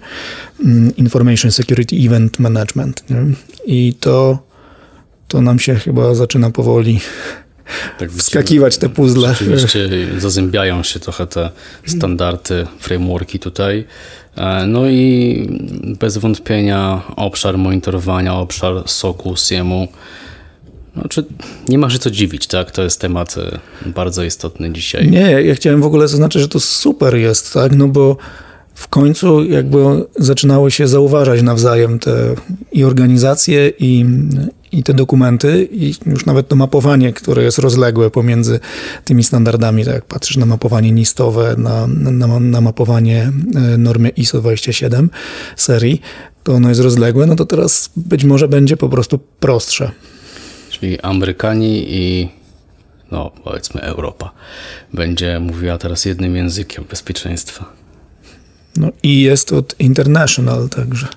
mm, 0.66 0.96
Information 0.96 1.52
Security 1.52 1.96
Event 1.96 2.40
Management. 2.40 3.04
Nie? 3.10 3.18
I 3.66 3.94
to, 4.00 4.40
to 5.28 5.42
nam 5.42 5.60
się 5.60 5.76
chyba 5.76 6.16
zaczyna 6.16 6.50
powoli 6.50 7.00
tak, 8.00 8.12
wskakiwać 8.12 8.78
te 8.78 8.90
puzzle. 8.90 9.32
Oczywiście 9.32 9.90
zazębiają 10.18 10.84
się 10.84 11.00
trochę 11.00 11.28
te 11.28 11.50
standardy, 11.86 12.68
frameworki 12.80 13.40
tutaj. 13.40 13.86
E, 14.36 14.68
no 14.68 14.90
i 14.90 15.48
bez 16.00 16.18
wątpienia 16.18 17.02
obszar 17.16 17.58
monitorowania, 17.58 18.36
obszar 18.36 18.84
soku, 18.86 19.36
SIEM-u, 19.36 19.88
znaczy, 20.94 21.26
nie 21.68 21.78
ma 21.78 21.90
się 21.90 22.00
co 22.00 22.12
dziwić, 22.12 22.48
tak? 22.48 22.72
To 22.72 22.84
jest 22.84 23.02
temat 23.02 23.36
e, 23.38 23.60
bardzo 23.90 24.24
istotny 24.24 24.72
dzisiaj. 24.72 25.10
Nie, 25.10 25.32
ja 25.32 25.56
chciałem 25.56 25.82
w 25.82 25.86
ogóle 25.86 26.08
zaznaczyć, 26.08 26.42
że 26.42 26.48
to 26.48 26.60
super 26.60 27.16
jest, 27.16 27.54
tak? 27.54 27.76
No 27.76 27.88
bo 27.88 28.18
w 28.80 28.88
końcu 28.88 29.44
jakby 29.44 29.78
zaczynały 30.16 30.72
się 30.72 30.88
zauważać 30.88 31.42
nawzajem 31.42 32.00
te 32.00 32.36
i 32.72 32.84
organizacje, 32.84 33.72
i, 33.80 34.06
i 34.72 34.84
te 34.84 34.94
dokumenty, 34.94 35.68
i 35.72 35.94
już 36.06 36.26
nawet 36.26 36.48
to 36.48 36.56
mapowanie, 36.56 37.14
które 37.14 37.44
jest 37.44 37.60
rozległe 37.60 38.10
pomiędzy 38.10 38.60
tymi 39.06 39.24
standardami, 39.24 39.86
tak 39.86 39.94
jak 39.94 40.06
patrzysz 40.06 40.38
na 40.38 40.46
mapowanie 40.46 40.92
NISTowe, 40.92 41.56
na, 41.58 41.88
na, 41.88 42.40
na 42.40 42.62
mapowanie 42.62 43.32
e, 43.56 43.78
normy 43.78 44.10
ISO 44.10 44.40
27 44.40 45.10
serii, 45.56 46.02
to 46.44 46.54
ono 46.54 46.70
jest 46.70 46.82
rozległe, 46.82 47.26
no 47.26 47.36
to 47.36 47.46
teraz 47.46 47.90
być 47.96 48.24
może 48.24 48.48
będzie 48.48 48.78
po 48.78 48.90
prostu 48.90 49.20
prostsze. 49.40 49.92
Czyli 50.70 51.00
Amerykanie 51.00 51.84
i 51.84 52.30
no 53.12 53.32
powiedzmy 53.44 53.82
Europa 53.82 54.32
będzie 54.94 55.40
mówiła 55.40 55.78
teraz 55.78 56.06
jednym 56.06 56.36
językiem 56.36 56.84
bezpieczeństwa. 56.90 57.79
No 58.78 58.90
i 59.04 59.22
jest 59.22 59.54
od 59.54 59.76
International, 59.80 60.70
także 60.70 61.08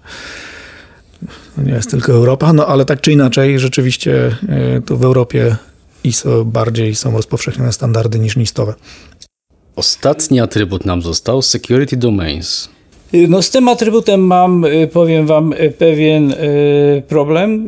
nie 1.58 1.72
jest 1.72 1.90
tylko 1.90 2.12
Europa, 2.12 2.52
no 2.52 2.66
ale 2.66 2.84
tak 2.84 3.00
czy 3.00 3.12
inaczej 3.12 3.58
rzeczywiście 3.58 4.36
e, 4.48 4.80
to 4.80 4.96
w 4.96 5.04
Europie 5.04 5.56
ISO 6.04 6.44
bardziej 6.44 6.94
są 6.94 7.12
rozpowszechnione 7.12 7.72
standardy 7.72 8.18
niż 8.18 8.36
NISTowe. 8.36 8.74
Ostatni 9.76 10.40
atrybut 10.40 10.84
nam 10.84 11.02
został, 11.02 11.42
Security 11.42 11.96
Domains. 11.96 12.68
No 13.12 13.42
z 13.42 13.50
tym 13.50 13.68
atrybutem 13.68 14.20
mam, 14.20 14.64
y, 14.64 14.88
powiem 14.92 15.26
wam, 15.26 15.52
y, 15.52 15.70
pewien 15.70 16.32
y, 16.32 17.02
problem. 17.08 17.62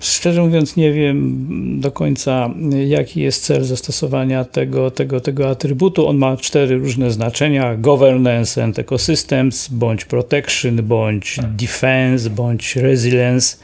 Szczerze 0.00 0.42
mówiąc 0.42 0.76
nie 0.76 0.92
wiem 0.92 1.46
do 1.80 1.90
końca 1.90 2.50
jaki 2.86 3.20
jest 3.20 3.44
cel 3.44 3.64
zastosowania 3.64 4.44
tego, 4.44 4.90
tego, 4.90 5.20
tego 5.20 5.50
atrybutu. 5.50 6.08
On 6.08 6.16
ma 6.16 6.36
cztery 6.36 6.78
różne 6.78 7.10
znaczenia. 7.10 7.76
Governance 7.76 8.64
and 8.64 8.78
Ecosystems, 8.78 9.68
bądź 9.68 10.04
Protection, 10.04 10.76
bądź 10.76 11.36
Defense, 11.58 12.30
bądź 12.30 12.76
Resilience. 12.76 13.56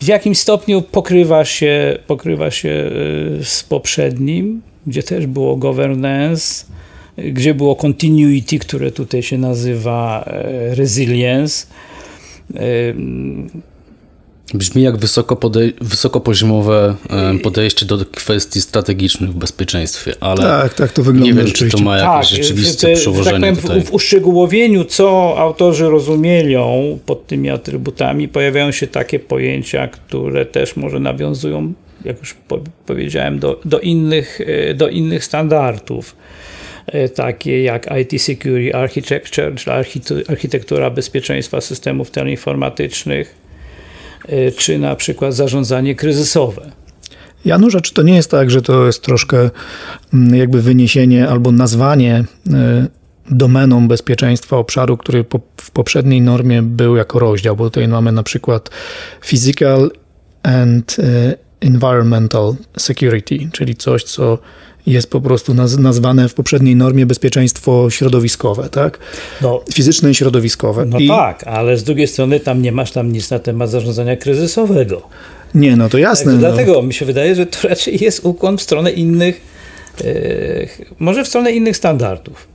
w 0.00 0.06
jakim 0.06 0.34
stopniu 0.34 0.82
pokrywa 0.82 1.44
się, 1.44 1.98
pokrywa 2.06 2.50
się 2.50 2.90
z 3.42 3.64
poprzednim, 3.68 4.62
gdzie 4.86 5.02
też 5.02 5.26
było 5.26 5.56
governance, 5.56 6.66
gdzie 7.18 7.54
było 7.54 7.76
continuity, 7.76 8.58
które 8.58 8.90
tutaj 8.90 9.22
się 9.22 9.38
nazywa 9.38 10.30
resilience. 10.70 11.66
Brzmi 14.54 14.82
jak 14.82 14.96
wysoko 14.96 15.34
podej- 15.36 15.72
wysokopoziomowe 15.80 16.94
podejście 17.42 17.86
do 17.86 18.06
kwestii 18.06 18.60
strategicznych 18.60 19.30
w 19.30 19.34
bezpieczeństwie, 19.34 20.14
ale 20.20 20.42
tak, 20.42 20.74
tak 20.74 20.92
to 20.92 21.02
wygląda 21.02 21.26
nie 21.26 21.34
wiem, 21.34 21.52
czy 21.52 21.68
to 21.68 21.78
ma 21.78 21.96
jakieś 21.98 22.30
tak, 22.30 22.38
rzeczywiste 22.42 22.86
te, 22.88 22.94
przełożenie 22.94 23.52
tak 23.52 23.64
powiem, 23.64 23.82
w, 23.82 23.86
w 23.86 23.94
uszczegółowieniu, 23.94 24.84
co 24.84 25.34
autorzy 25.38 25.88
rozumieją 25.88 26.98
pod 27.06 27.26
tymi 27.26 27.50
atrybutami, 27.50 28.28
pojawiają 28.28 28.72
się 28.72 28.86
takie 28.86 29.18
pojęcia, 29.18 29.88
które 29.88 30.46
też 30.46 30.76
może 30.76 31.00
nawiązują, 31.00 31.72
jak 32.04 32.18
już 32.20 32.34
po, 32.34 32.58
powiedziałem, 32.86 33.38
do, 33.38 33.60
do, 33.64 33.80
innych, 33.80 34.40
e, 34.46 34.74
do 34.74 34.88
innych 34.88 35.24
standardów. 35.24 36.16
e, 36.32 36.55
takie 37.14 37.62
jak 37.62 37.88
IT 38.00 38.22
Security 38.22 38.74
Architecture, 38.74 39.54
czyli 39.54 39.76
architektura 40.28 40.90
bezpieczeństwa 40.90 41.60
systemów 41.60 42.10
teleinformatycznych, 42.10 43.46
Y, 44.32 44.52
czy 44.56 44.78
na 44.78 44.96
przykład 44.96 45.34
zarządzanie 45.34 45.94
kryzysowe. 45.94 46.70
Janusz, 47.44 47.74
a 47.74 47.80
czy 47.80 47.94
to 47.94 48.02
nie 48.02 48.14
jest 48.14 48.30
tak, 48.30 48.50
że 48.50 48.62
to 48.62 48.86
jest 48.86 49.02
troszkę 49.02 49.50
mm, 50.14 50.34
jakby 50.36 50.62
wyniesienie 50.62 51.28
albo 51.28 51.52
nazwanie 51.52 52.24
y, 52.46 52.52
domeną 53.30 53.88
bezpieczeństwa 53.88 54.56
obszaru, 54.56 54.96
który 54.96 55.24
w 55.56 55.70
poprzedniej 55.70 56.20
normie 56.20 56.62
był 56.62 56.96
jako 56.96 57.18
rozdział, 57.18 57.56
bo 57.56 57.64
tutaj 57.64 57.88
mamy 57.88 58.12
na 58.12 58.22
przykład 58.22 58.70
physical 59.24 59.90
and 60.42 60.96
environmental 61.60 62.54
security, 62.78 63.48
czyli 63.52 63.76
coś, 63.76 64.04
co 64.04 64.38
jest 64.86 65.10
po 65.10 65.20
prostu 65.20 65.54
nazwane 65.78 66.28
w 66.28 66.34
poprzedniej 66.34 66.76
normie 66.76 67.06
bezpieczeństwo 67.06 67.90
środowiskowe, 67.90 68.68
tak? 68.68 68.98
No, 69.42 69.62
Fizyczne 69.74 70.10
i 70.10 70.14
środowiskowe. 70.14 70.86
No 70.86 70.98
I... 70.98 71.08
tak, 71.08 71.44
ale 71.44 71.76
z 71.76 71.84
drugiej 71.84 72.06
strony 72.06 72.40
tam 72.40 72.62
nie 72.62 72.72
masz 72.72 72.92
tam 72.92 73.12
nic 73.12 73.30
na 73.30 73.38
temat 73.38 73.70
zarządzania 73.70 74.16
kryzysowego. 74.16 75.02
Nie, 75.54 75.76
no 75.76 75.88
to 75.88 75.98
jasne. 75.98 76.32
Tak, 76.32 76.42
no. 76.42 76.48
Dlatego 76.48 76.82
mi 76.82 76.94
się 76.94 77.06
wydaje, 77.06 77.34
że 77.34 77.46
to 77.46 77.68
raczej 77.68 78.04
jest 78.04 78.20
ukłon 78.24 78.58
w 78.58 78.62
stronę 78.62 78.90
innych, 78.90 79.40
yy, 80.04 80.68
może 80.98 81.24
w 81.24 81.28
stronę 81.28 81.52
innych 81.52 81.76
standardów. 81.76 82.48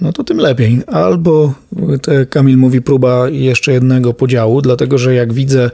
No 0.00 0.12
to 0.12 0.24
tym 0.24 0.38
lepiej. 0.38 0.80
Albo, 0.86 1.54
te 2.02 2.26
Kamil 2.26 2.56
mówi, 2.56 2.82
próba 2.82 3.28
jeszcze 3.28 3.72
jednego 3.72 4.14
podziału, 4.14 4.62
dlatego 4.62 4.98
że 4.98 5.14
jak 5.14 5.32
widzę 5.32 5.70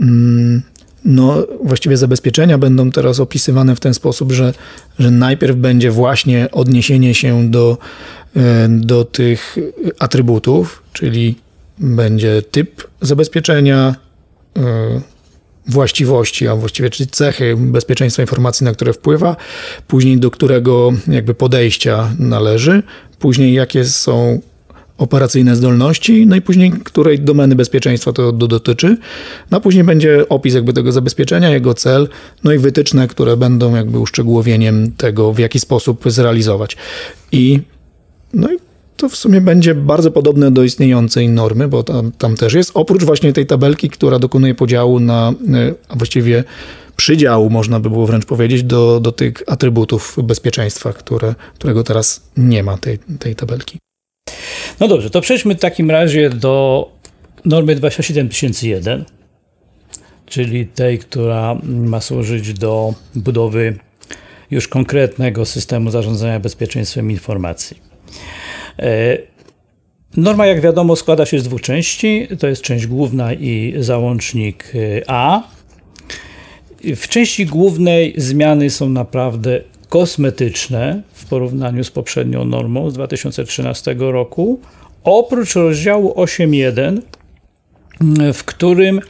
mm, 0.00 0.62
no, 1.04 1.46
właściwie 1.64 1.96
zabezpieczenia 1.96 2.58
będą 2.58 2.90
teraz 2.90 3.20
opisywane 3.20 3.76
w 3.76 3.80
ten 3.80 3.94
sposób, 3.94 4.32
że, 4.32 4.54
że 4.98 5.10
najpierw 5.10 5.56
będzie 5.56 5.90
właśnie 5.90 6.50
odniesienie 6.52 7.14
się 7.14 7.50
do, 7.50 7.78
e, 8.36 8.68
do 8.68 9.04
tych 9.04 9.56
atrybutów, 9.98 10.82
czyli 10.92 11.36
będzie 11.78 12.42
typ 12.42 12.88
zabezpieczenia, 13.00 13.94
e, 14.56 15.00
właściwości, 15.68 16.48
a 16.48 16.56
właściwie 16.56 16.90
czyli 16.90 17.10
cechy 17.10 17.54
bezpieczeństwa 17.56 18.22
informacji, 18.22 18.64
na 18.64 18.72
które 18.72 18.92
wpływa, 18.92 19.36
później 19.86 20.18
do 20.18 20.30
którego 20.30 20.92
jakby 21.08 21.34
podejścia 21.34 22.14
należy, 22.18 22.82
później 23.18 23.54
jakie 23.54 23.84
są 23.84 24.40
operacyjne 24.98 25.56
zdolności, 25.56 26.26
no 26.26 26.36
i 26.36 26.40
później 26.40 26.70
której 26.70 27.20
domeny 27.20 27.54
bezpieczeństwa 27.54 28.12
to 28.12 28.32
dotyczy. 28.32 28.96
No 29.50 29.56
a 29.56 29.60
później 29.60 29.84
będzie 29.84 30.28
opis 30.28 30.54
jakby 30.54 30.72
tego 30.72 30.92
zabezpieczenia, 30.92 31.50
jego 31.50 31.74
cel, 31.74 32.08
no 32.44 32.52
i 32.52 32.58
wytyczne, 32.58 33.08
które 33.08 33.36
będą 33.36 33.76
jakby 33.76 33.98
uszczegółowieniem 33.98 34.92
tego, 34.92 35.32
w 35.32 35.38
jaki 35.38 35.60
sposób 35.60 36.02
zrealizować. 36.06 36.76
I 37.32 37.60
no 38.34 38.52
i 38.52 38.56
to 38.96 39.08
w 39.08 39.16
sumie 39.16 39.40
będzie 39.40 39.74
bardzo 39.74 40.10
podobne 40.10 40.50
do 40.50 40.64
istniejącej 40.64 41.28
normy, 41.28 41.68
bo 41.68 41.82
tam, 41.82 42.12
tam 42.12 42.36
też 42.36 42.54
jest, 42.54 42.70
oprócz 42.74 43.04
właśnie 43.04 43.32
tej 43.32 43.46
tabelki, 43.46 43.90
która 43.90 44.18
dokonuje 44.18 44.54
podziału 44.54 45.00
na, 45.00 45.32
a 45.88 45.96
właściwie 45.96 46.44
przydziału, 46.96 47.50
można 47.50 47.80
by 47.80 47.90
było 47.90 48.06
wręcz 48.06 48.26
powiedzieć, 48.26 48.62
do, 48.62 49.00
do 49.00 49.12
tych 49.12 49.42
atrybutów 49.46 50.16
bezpieczeństwa, 50.22 50.92
które, 50.92 51.34
którego 51.54 51.84
teraz 51.84 52.22
nie 52.36 52.62
ma 52.62 52.76
tej, 52.78 52.98
tej 53.18 53.36
tabelki. 53.36 53.78
No 54.80 54.88
dobrze, 54.88 55.10
to 55.10 55.20
przejdźmy 55.20 55.54
w 55.54 55.60
takim 55.60 55.90
razie 55.90 56.30
do 56.30 56.88
normy 57.44 57.74
27001, 57.74 59.04
czyli 60.26 60.66
tej, 60.66 60.98
która 60.98 61.56
ma 61.62 62.00
służyć 62.00 62.52
do 62.52 62.94
budowy 63.14 63.78
już 64.50 64.68
konkretnego 64.68 65.44
systemu 65.44 65.90
zarządzania 65.90 66.40
bezpieczeństwem 66.40 67.10
informacji. 67.10 67.76
E, 68.78 69.18
norma, 70.16 70.46
jak 70.46 70.60
wiadomo, 70.60 70.96
składa 70.96 71.26
się 71.26 71.38
z 71.38 71.42
dwóch 71.42 71.60
części. 71.60 72.28
To 72.38 72.46
jest 72.46 72.62
część 72.62 72.86
główna 72.86 73.32
i 73.32 73.74
załącznik 73.78 74.72
e, 74.74 75.02
A. 75.06 75.42
W 76.96 77.08
części 77.08 77.46
głównej 77.46 78.14
zmiany 78.16 78.70
są 78.70 78.88
naprawdę 78.88 79.60
kosmetyczne 79.88 81.02
w 81.12 81.26
porównaniu 81.26 81.84
z 81.84 81.90
poprzednią 81.90 82.44
normą 82.44 82.90
z 82.90 82.94
2013 82.94 83.96
roku, 83.98 84.60
oprócz 85.04 85.54
rozdziału 85.54 86.12
8.1, 86.16 87.00
w 88.32 88.44
którym 88.44 89.00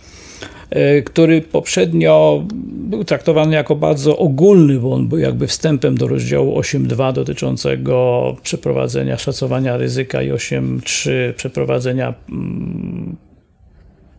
e, 0.71 1.03
który 1.03 1.41
poprzednio 1.41 2.45
był 2.89 3.05
traktowany 3.05 3.55
jako 3.55 3.77
bardzo 3.77 4.19
ogólny, 4.19 4.79
bo 4.79 4.93
on 4.93 5.09
był 5.09 5.19
jakby 5.19 5.47
wstępem 5.47 5.99
do 5.99 6.09
rozdziału 6.09 6.61
8.2 6.61 7.13
dotyczącego 7.13 8.37
przeprowadzenia 8.43 9.19
szacowania 9.19 9.77
ryzyka 9.77 10.23
i 10.23 10.31
8.3 10.31 11.11
przeprowadzenia 11.35 12.15
mm, 12.29 13.17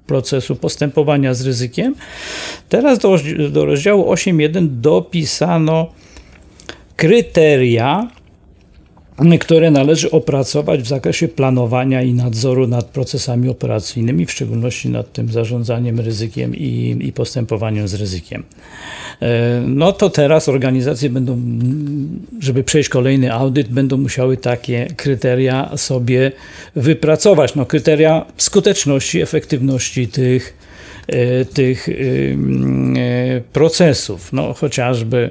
procesu 0.07 0.55
postępowania 0.55 1.33
z 1.33 1.45
ryzykiem. 1.45 1.95
Teraz 2.69 2.99
do, 2.99 3.17
do 3.51 3.65
rozdziału 3.65 4.13
8.1 4.13 4.67
dopisano 4.67 5.87
kryteria, 6.99 8.07
które 9.39 9.71
należy 9.71 10.11
opracować 10.11 10.81
w 10.81 10.87
zakresie 10.87 11.27
planowania 11.27 12.01
i 12.01 12.13
nadzoru 12.13 12.67
nad 12.67 12.85
procesami 12.85 13.49
operacyjnymi, 13.49 14.25
w 14.25 14.31
szczególności 14.31 14.89
nad 14.89 15.13
tym 15.13 15.31
zarządzaniem 15.31 15.99
ryzykiem 15.99 16.55
i, 16.55 16.97
i 17.01 17.13
postępowaniem 17.13 17.87
z 17.87 17.93
ryzykiem. 17.93 18.43
E, 19.21 19.61
no 19.67 19.91
to 19.91 20.09
teraz 20.09 20.49
organizacje 20.49 21.09
będą, 21.09 21.41
żeby 22.39 22.63
przejść 22.63 22.89
kolejny 22.89 23.33
audyt, 23.33 23.67
będą 23.67 23.97
musiały 23.97 24.37
takie 24.37 24.87
kryteria 24.97 25.77
sobie 25.77 26.31
wypracować. 26.75 27.55
No, 27.55 27.65
kryteria 27.65 28.25
skuteczności, 28.37 29.21
efektywności 29.21 30.07
tych, 30.07 30.57
e, 31.07 31.45
tych 31.45 31.89
e, 31.89 31.93
procesów. 33.53 34.33
No, 34.33 34.53
chociażby 34.53 35.29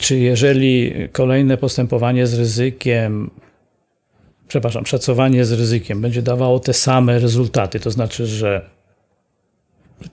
czy 0.00 0.18
jeżeli 0.18 0.92
kolejne 1.12 1.56
postępowanie 1.56 2.26
z 2.26 2.34
ryzykiem, 2.34 3.30
przepraszam, 4.48 4.86
szacowanie 4.86 5.44
z 5.44 5.52
ryzykiem 5.52 6.00
będzie 6.00 6.22
dawało 6.22 6.60
te 6.60 6.72
same 6.72 7.18
rezultaty, 7.18 7.80
to 7.80 7.90
znaczy, 7.90 8.26
że 8.26 8.70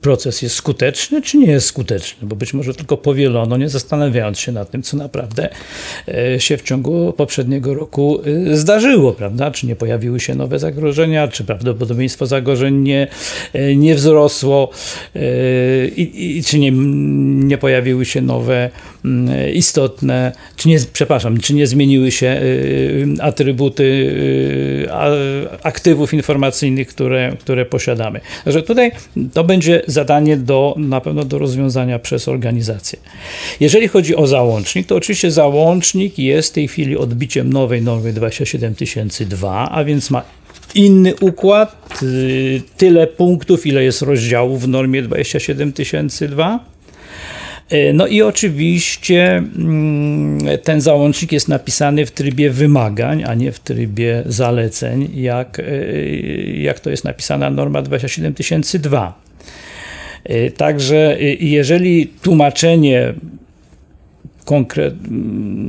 proces 0.02 0.41
jest 0.41 0.56
skuteczny, 0.56 1.21
czy 1.21 1.38
nie 1.38 1.47
jest 1.47 1.67
skuteczny, 1.67 2.28
bo 2.28 2.36
być 2.36 2.54
może 2.54 2.73
tylko 2.73 2.97
powielono, 2.97 3.58
nie 3.58 3.69
zastanawiając 3.69 4.39
się 4.39 4.52
nad 4.52 4.71
tym, 4.71 4.84
co 4.84 4.97
naprawdę 4.97 5.50
e, 6.08 6.39
się 6.39 6.58
w 6.58 6.62
ciągu 6.62 7.13
poprzedniego 7.13 7.73
roku 7.73 8.19
e, 8.52 8.58
zdarzyło, 8.58 9.13
prawda? 9.13 9.52
Czy 9.52 9.67
nie 9.67 9.76
pojawiły 9.76 10.19
się 10.19 10.36
nowe 10.36 10.60
zagrożenia, 10.60 11.28
czy 11.28 11.43
prawdopodobieństwo 11.43 12.26
zagrożeń 12.26 12.76
nie, 12.76 13.08
e, 13.54 13.76
nie 13.76 13.95
wzrosło 13.95 14.69
i, 15.95 16.38
i 16.38 16.43
czy 16.43 16.60
nie, 16.60 16.71
nie 17.47 17.58
pojawiły 17.58 18.06
się 18.06 18.21
nowe 18.21 18.69
mm, 19.06 19.54
istotne, 19.54 20.32
czy 20.56 20.69
nie, 20.69 20.80
przepraszam, 20.93 21.38
czy 21.38 21.54
nie 21.54 21.67
zmieniły 21.67 22.12
się 22.12 22.41
atrybuty 23.21 24.08
aktywów 25.63 26.13
informacyjnych, 26.13 26.88
które, 26.88 27.34
które 27.39 27.65
posiadamy. 27.65 28.21
Także 28.43 28.62
tutaj 28.62 28.91
to 29.34 29.43
będzie 29.43 29.76
zadanie 29.87 30.37
do, 30.37 30.75
na 30.77 31.01
pewno 31.01 31.25
do 31.25 31.39
rozwiązania 31.39 31.99
przez 31.99 32.27
organizację. 32.27 32.99
Jeżeli 33.59 33.87
chodzi 33.87 34.15
o 34.15 34.27
załącznik, 34.27 34.87
to 34.87 34.95
oczywiście 34.95 35.31
załącznik 35.31 36.19
jest 36.19 36.49
w 36.49 36.53
tej 36.53 36.67
chwili 36.67 36.97
odbiciem 36.97 37.53
nowej 37.53 37.81
normy 37.81 38.13
27002, 38.13 39.69
a 39.71 39.83
więc 39.83 40.09
ma 40.09 40.23
inny 40.75 41.15
układ, 41.21 41.99
y, 42.03 42.61
tyle 42.77 43.07
punktów, 43.07 43.65
ile 43.65 43.83
jest 43.83 44.01
rozdziałów 44.01 44.61
w 44.61 44.67
normie 44.67 45.01
27002. 45.01 46.59
E, 47.69 47.93
no 47.93 48.07
i 48.07 48.21
oczywiście 48.21 49.37
mm, 49.37 50.39
ten 50.63 50.81
załącznik 50.81 51.31
jest 51.31 51.47
napisany 51.47 52.05
w 52.05 52.11
trybie 52.11 52.49
wymagań, 52.49 53.23
a 53.23 53.33
nie 53.33 53.51
w 53.51 53.59
trybie 53.59 54.23
zaleceń, 54.25 55.10
jak, 55.13 55.62
jak 56.54 56.79
to 56.79 56.89
jest 56.89 57.04
napisana 57.04 57.49
norma 57.49 57.81
27002. 57.81 59.27
Także 60.57 61.17
jeżeli 61.39 62.07
tłumaczenie 62.07 63.13
konkret, 64.45 64.93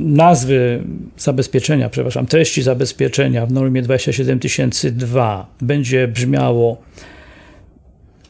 nazwy 0.03 0.83
zabezpieczenia, 1.17 1.89
przepraszam, 1.89 2.25
treści 2.25 2.61
zabezpieczenia 2.61 3.45
w 3.45 3.51
normie 3.51 3.81
27002 3.81 5.47
będzie 5.61 6.07
brzmiało 6.07 6.77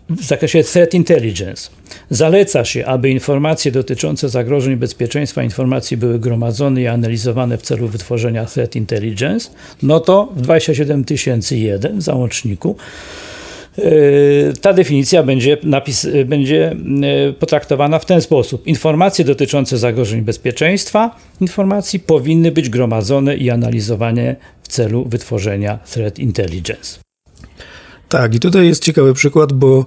w 0.10 0.24
zakresie 0.24 0.64
Threat 0.64 0.94
Intelligence. 0.94 1.70
Zaleca 2.10 2.66
się, 2.66 2.86
aby 2.86 3.10
informacje 3.10 3.72
dotyczące 3.72 4.30
zagrożeń 4.30 4.76
bezpieczeństwa 4.76 5.44
informacji 5.44 5.98
były 5.98 6.20
gromadzone 6.20 6.82
i 6.82 6.88
analizowane 6.88 7.58
w 7.58 7.62
celu 7.62 7.88
wytworzenia 7.88 8.46
Threat 8.46 8.76
Intelligence, 8.76 9.50
no 9.84 10.00
to 10.00 10.30
w 10.36 10.42
27001 10.42 12.00
w 12.00 12.02
załączniku 12.02 12.76
ta 14.62 14.74
definicja 14.74 15.24
będzie, 15.24 15.58
napis, 15.64 16.08
będzie 16.26 16.76
yy, 17.26 17.34
potraktowana 17.34 18.00
w 18.00 18.06
ten 18.06 18.22
sposób. 18.22 18.68
Informacje 18.68 19.26
dotyczące 19.26 19.78
zagrożeń 19.78 20.22
bezpieczeństwa 20.22 21.16
informacji 21.42 22.00
powinny 22.00 22.52
być 22.52 22.70
gromadzone 22.70 23.38
i 23.38 23.50
analizowane 23.50 24.36
w 24.64 24.68
celu 24.68 25.06
wytworzenia 25.06 25.80
threat 25.92 26.20
intelligence. 26.20 27.00
Tak, 28.10 28.36
i 28.36 28.40
tutaj 28.40 28.68
jest 28.68 28.84
ciekawy 28.84 29.14
przykład, 29.14 29.54
bo, 29.54 29.86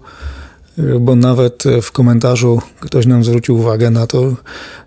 bo 1.01 1.16
nawet 1.16 1.64
w 1.82 1.93
komentarzu 1.93 2.61
ktoś 2.80 3.07
nam 3.07 3.24
zwrócił 3.24 3.57
uwagę 3.57 3.90
na 3.90 4.07
to, 4.07 4.34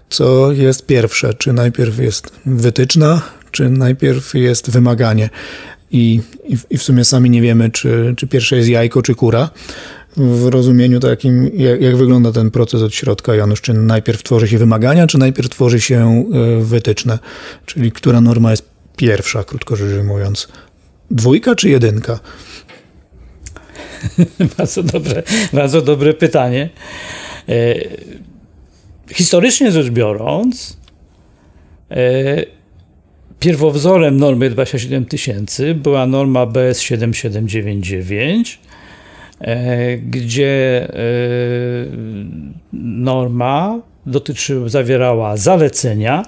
co 0.09 0.51
jest 0.51 0.85
pierwsze. 0.85 1.33
Czy 1.33 1.53
najpierw 1.53 1.99
jest 1.99 2.31
wytyczna, 2.45 3.21
czy 3.51 3.69
najpierw 3.69 4.33
jest 4.33 4.71
wymaganie 4.71 5.29
i, 5.91 6.21
i, 6.69 6.77
w 6.77 6.83
sumie 6.83 7.05
sami 7.05 7.29
nie 7.29 7.41
wiemy, 7.41 7.69
czy, 7.69 8.13
czy 8.17 8.27
pierwsze 8.27 8.57
jest 8.57 8.69
jajko, 8.69 9.01
czy 9.01 9.15
kura. 9.15 9.49
W 10.17 10.47
rozumieniu 10.47 10.99
takim, 10.99 11.49
jak, 11.53 11.81
jak, 11.81 11.97
wygląda 11.97 12.31
ten 12.31 12.51
proces 12.51 12.81
od 12.81 12.93
środka, 12.95 13.35
Janusz, 13.35 13.61
czy 13.61 13.73
najpierw 13.73 14.23
tworzy 14.23 14.47
się 14.47 14.57
wymagania, 14.57 15.07
czy 15.07 15.17
najpierw 15.17 15.49
tworzy 15.49 15.81
się 15.81 16.25
e, 16.33 16.63
wytyczne, 16.63 17.19
czyli 17.65 17.91
która 17.91 18.21
norma 18.21 18.51
jest 18.51 18.69
pierwsza, 18.97 19.43
krótko 19.43 19.75
rzecz 19.75 19.97
ujmując. 19.99 20.47
Dwójka 21.11 21.55
czy 21.55 21.69
jedynka? 21.69 22.19
bardzo, 24.57 24.83
dobre, 24.83 25.23
bardzo 25.53 25.81
dobre 25.81 26.13
pytanie. 26.13 26.69
E, 27.49 27.75
historycznie 29.13 29.71
rzecz 29.71 29.89
biorąc, 29.89 30.77
e, 31.91 32.45
Pierwowzorem 33.39 34.17
normy 34.17 34.49
27 34.49 35.05
tysięcy 35.05 35.75
była 35.75 36.07
norma 36.07 36.45
BS 36.45 36.81
7799, 36.81 38.59
e, 39.41 39.97
gdzie 39.97 40.87
e, 40.89 40.93
norma 42.73 43.79
dotyczy, 44.05 44.69
zawierała 44.69 45.37
zalecenia. 45.37 46.25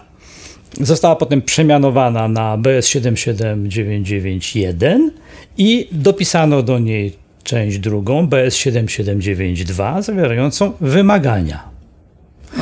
Została 0.82 1.16
potem 1.16 1.42
przemianowana 1.42 2.28
na 2.28 2.58
BS 2.58 2.88
77991 2.88 5.12
i 5.58 5.88
dopisano 5.92 6.64
do 6.64 6.80
niej 6.80 7.14
część 7.44 7.80
drugą, 7.80 8.28
BS 8.28 8.56
7792, 8.56 10.02
zawierającą 10.02 10.72
wymagania. 10.82 11.77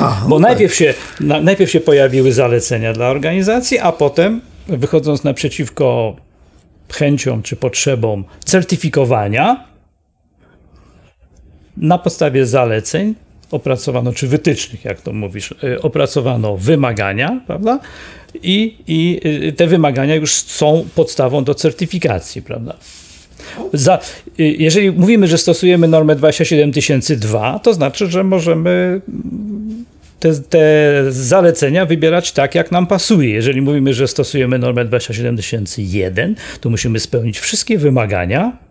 Aha, 0.00 0.26
Bo 0.28 0.38
najpierw, 0.38 0.74
się, 0.74 0.94
na, 1.20 1.40
najpierw 1.40 1.70
się 1.70 1.80
pojawiły 1.80 2.32
zalecenia 2.32 2.92
dla 2.92 3.08
organizacji, 3.08 3.78
a 3.78 3.92
potem 3.92 4.40
wychodząc 4.68 5.24
naprzeciwko 5.24 6.16
chęciom 6.92 7.42
czy 7.42 7.56
potrzebom 7.56 8.24
certyfikowania, 8.44 9.64
na 11.76 11.98
podstawie 11.98 12.46
zaleceń 12.46 13.14
opracowano, 13.50 14.12
czy 14.12 14.26
wytycznych, 14.26 14.84
jak 14.84 15.00
to 15.00 15.12
mówisz, 15.12 15.54
y, 15.64 15.82
opracowano 15.82 16.56
wymagania, 16.56 17.40
prawda? 17.46 17.80
I, 18.42 18.76
I 18.86 19.20
y, 19.48 19.52
te 19.52 19.66
wymagania 19.66 20.14
już 20.14 20.32
są 20.34 20.86
podstawą 20.94 21.44
do 21.44 21.54
certyfikacji, 21.54 22.42
prawda? 22.42 22.76
Za, 23.72 23.98
y, 24.40 24.42
jeżeli 24.58 24.90
mówimy, 24.90 25.26
że 25.26 25.38
stosujemy 25.38 25.88
normę 25.88 26.16
27002, 26.16 27.58
to 27.58 27.74
znaczy, 27.74 28.06
że 28.06 28.24
możemy 28.24 29.00
te, 30.20 30.34
te, 30.34 30.58
zalecenia 31.08 31.86
wybierać 31.86 32.32
tak, 32.32 32.54
jak 32.54 32.72
nam 32.72 32.86
pasuje. 32.86 33.30
Jeżeli 33.30 33.62
mówimy, 33.62 33.94
że 33.94 34.08
stosujemy 34.08 34.58
normę 34.58 34.84
27001, 34.84 36.34
to 36.60 36.70
musimy 36.70 37.00
spełnić 37.00 37.38
wszystkie 37.38 37.78
wymagania. 37.78 38.66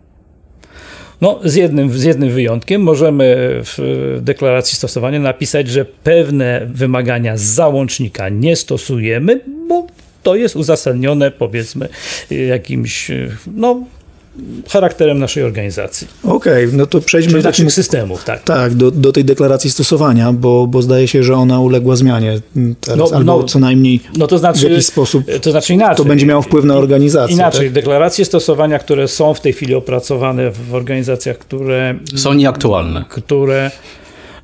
No, 1.20 1.40
z 1.44 1.54
jednym, 1.54 1.90
z 1.90 2.02
jednym 2.02 2.30
wyjątkiem 2.30 2.82
możemy 2.82 3.36
w 3.64 3.78
deklaracji 4.22 4.76
stosowania 4.76 5.20
napisać, 5.20 5.68
że 5.68 5.84
pewne 5.84 6.66
wymagania 6.70 7.36
z 7.36 7.42
załącznika 7.42 8.28
nie 8.28 8.56
stosujemy, 8.56 9.40
bo 9.68 9.86
to 10.22 10.36
jest 10.36 10.56
uzasadnione 10.56 11.30
powiedzmy 11.30 11.88
jakimś 12.30 13.10
no, 13.46 13.84
charakterem 14.68 15.18
naszej 15.18 15.42
organizacji. 15.42 16.08
Okej, 16.24 16.64
okay, 16.66 16.76
no 16.76 16.86
to 16.86 17.00
przejdźmy 17.00 17.30
Czyli 17.32 17.42
do 17.42 17.48
naszych 17.48 17.72
systemów, 17.72 18.24
tak. 18.24 18.42
Tak, 18.42 18.74
do, 18.74 18.90
do 18.90 19.12
tej 19.12 19.24
deklaracji 19.24 19.70
stosowania, 19.70 20.32
bo, 20.32 20.66
bo 20.66 20.82
zdaje 20.82 21.08
się, 21.08 21.22
że 21.22 21.34
ona 21.34 21.60
uległa 21.60 21.96
zmianie 21.96 22.40
teraz, 22.80 23.10
no, 23.10 23.16
albo 23.16 23.38
no, 23.38 23.44
co 23.44 23.58
najmniej 23.58 24.00
no 24.16 24.26
to 24.26 24.38
znaczy, 24.38 24.60
w 24.60 24.70
jakiś 24.70 24.86
sposób 24.86 25.24
to, 25.42 25.50
znaczy 25.50 25.74
inaczej, 25.74 25.96
to 25.96 26.04
będzie 26.04 26.26
miało 26.26 26.42
wpływ 26.42 26.64
na 26.64 26.76
organizację. 26.76 27.36
Inaczej, 27.36 27.66
tak? 27.66 27.72
deklaracje 27.72 28.24
stosowania, 28.24 28.78
które 28.78 29.08
są 29.08 29.34
w 29.34 29.40
tej 29.40 29.52
chwili 29.52 29.74
opracowane 29.74 30.50
w 30.50 30.74
organizacjach, 30.74 31.38
które... 31.38 31.94
Są 32.16 32.34
nieaktualne. 32.34 33.04
Które 33.08 33.70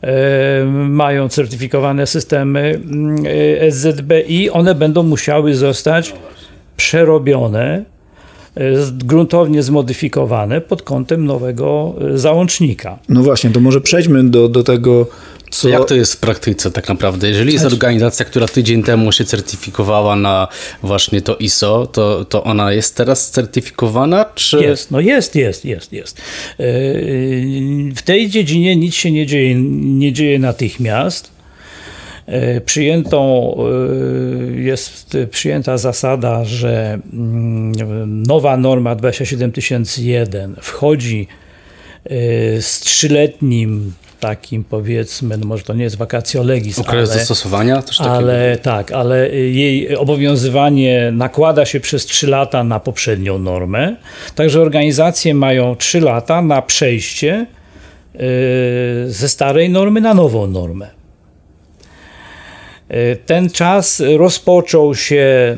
e, 0.02 0.64
mają 0.88 1.28
certyfikowane 1.28 2.06
systemy 2.06 2.80
e, 3.62 3.72
SZBI, 3.72 4.50
one 4.50 4.74
będą 4.74 5.02
musiały 5.02 5.54
zostać 5.54 6.14
przerobione 6.76 7.84
gruntownie 8.92 9.62
zmodyfikowane 9.62 10.60
pod 10.60 10.82
kątem 10.82 11.26
nowego 11.26 11.94
e, 12.14 12.18
załącznika. 12.18 12.98
No 13.08 13.22
właśnie, 13.22 13.50
to 13.50 13.60
może 13.60 13.80
przejdźmy 13.80 14.30
do, 14.30 14.48
do 14.48 14.62
tego, 14.62 15.06
co... 15.50 15.68
Jak 15.68 15.84
to 15.84 15.94
jest 15.94 16.12
w 16.14 16.16
praktyce 16.16 16.70
tak 16.70 16.88
naprawdę? 16.88 17.28
Jeżeli 17.28 17.52
jest 17.52 17.64
organizacja, 17.64 18.24
która 18.24 18.48
tydzień 18.48 18.82
temu 18.82 19.12
się 19.12 19.24
certyfikowała 19.24 20.16
na 20.16 20.48
właśnie 20.82 21.22
to 21.22 21.36
ISO, 21.36 21.86
to, 21.86 22.24
to 22.24 22.44
ona 22.44 22.72
jest 22.72 22.96
teraz 22.96 23.30
certyfikowana, 23.30 24.24
czy... 24.34 24.58
Jest, 24.58 24.90
no 24.90 25.00
jest, 25.00 25.34
jest, 25.34 25.64
jest, 25.64 25.92
jest. 25.92 26.18
E, 26.18 26.22
w 27.94 28.02
tej 28.04 28.28
dziedzinie 28.28 28.76
nic 28.76 28.94
się 28.94 29.10
nie 29.10 29.26
dzieje, 29.26 29.54
nie 29.80 30.12
dzieje 30.12 30.38
natychmiast. 30.38 31.31
E, 32.26 32.60
przyjętą, 32.60 33.54
e, 33.56 34.60
jest 34.60 35.16
przyjęta 35.30 35.78
zasada, 35.78 36.44
że 36.44 36.98
mm, 37.12 37.72
nowa 38.22 38.56
norma 38.56 38.94
27001 38.94 40.56
wchodzi 40.60 41.26
e, 42.04 42.08
z 42.62 42.80
trzyletnim 42.80 43.92
takim 44.20 44.64
powiedzmy, 44.64 45.38
no 45.38 45.46
może 45.46 45.64
to 45.64 45.74
nie 45.74 45.84
jest 45.84 45.96
vacatio 45.96 46.42
legis, 46.42 46.78
Okres 46.78 47.10
ale, 47.10 47.18
zastosowania? 47.18 47.82
Też 47.82 48.00
ale 48.00 48.58
tak, 48.62 48.92
ale 48.92 49.30
jej 49.30 49.96
obowiązywanie 49.96 51.10
nakłada 51.12 51.64
się 51.64 51.80
przez 51.80 52.06
3 52.06 52.26
lata 52.26 52.64
na 52.64 52.80
poprzednią 52.80 53.38
normę, 53.38 53.96
także 54.34 54.60
organizacje 54.60 55.34
mają 55.34 55.76
3 55.76 56.00
lata 56.00 56.42
na 56.42 56.62
przejście 56.62 57.46
ze 59.06 59.28
starej 59.28 59.70
normy 59.70 60.00
na 60.00 60.14
nową 60.14 60.46
normę. 60.46 61.01
E, 62.92 63.16
ten 63.16 63.50
czas 63.50 64.02
rozpoczął 64.16 64.94
się, 64.94 65.56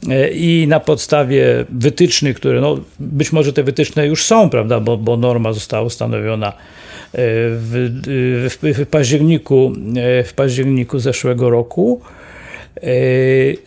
e, 0.09 0.29
i 0.29 0.67
na 0.67 0.79
podstawie 0.79 1.65
wytycznych, 1.69 2.35
które 2.35 2.61
no, 2.61 2.79
być 2.99 3.31
może 3.31 3.53
te 3.53 3.63
wytyczne 3.63 4.07
już 4.07 4.23
są, 4.23 4.49
prawda, 4.49 4.79
bo, 4.79 4.97
bo 4.97 5.17
norma 5.17 5.53
została 5.53 5.83
ustanowiona 5.83 6.53
w, 7.13 8.49
w, 8.61 8.77
w, 8.77 8.87
październiku, 8.87 9.73
w 10.25 10.33
październiku 10.35 10.99
zeszłego 10.99 11.49
roku. 11.49 12.01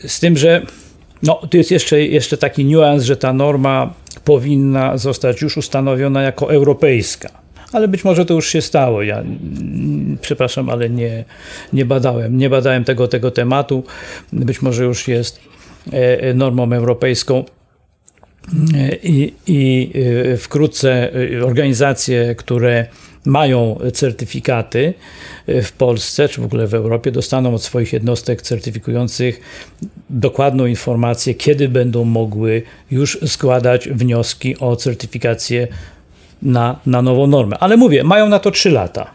Z 0.07 0.21
tym, 0.21 0.37
że 0.37 0.63
no, 1.23 1.35
tu 1.51 1.57
jest 1.57 1.71
jeszcze, 1.71 2.03
jeszcze 2.03 2.37
taki 2.37 2.65
niuans, 2.65 3.05
że 3.05 3.17
ta 3.17 3.33
norma 3.33 3.95
powinna 4.25 4.99
zostać 4.99 5.43
już 5.43 5.57
ustanowiona 5.57 6.23
jako 6.23 6.53
europejska 6.53 7.48
ale 7.73 7.89
być 7.89 8.05
może 8.05 8.27
to 8.27 8.35
już 8.35 8.49
się 8.49 8.63
stało. 8.63 9.03
Ja 9.03 9.25
przepraszam, 10.21 10.71
ale 10.71 10.91
nie, 10.91 11.25
nie 11.73 11.85
badałem. 11.85 12.39
Nie 12.39 12.51
badałem 12.51 12.85
tego, 12.85 13.09
tego 13.09 13.31
tematu. 13.31 13.85
Być 14.33 14.63
może 14.63 14.85
już 14.85 15.09
jest 15.09 15.41
e, 15.93 16.21
e, 16.21 16.35
normą 16.35 16.73
europejską. 16.73 17.45
E, 18.75 18.97
I, 19.03 19.35
I 19.47 19.93
wkrótce 20.39 21.11
organizacje, 21.45 22.35
które 22.35 22.87
mają 23.25 23.79
certyfikaty 23.95 24.95
w 25.49 25.73
Polsce, 25.73 26.29
czy 26.29 26.41
w 26.41 26.45
ogóle 26.45 26.67
w 26.67 26.75
Europie, 26.75 27.13
dostaną 27.13 27.55
od 27.55 27.63
swoich 27.63 27.93
jednostek 27.93 28.43
certyfikujących 28.43 29.41
dokładną 30.11 30.67
informację, 30.67 31.35
kiedy 31.35 31.69
będą 31.69 32.05
mogły 32.05 32.63
już 32.91 33.19
składać 33.27 33.89
wnioski 33.89 34.59
o 34.59 34.77
certyfikację 34.77 35.69
na, 36.43 36.81
na 36.87 37.03
nową 37.03 37.27
normę. 37.27 37.59
Ale 37.59 37.77
mówię, 37.77 38.05
mają 38.05 38.29
na 38.29 38.39
to 38.39 38.51
3 38.51 38.71
lata. 38.71 39.11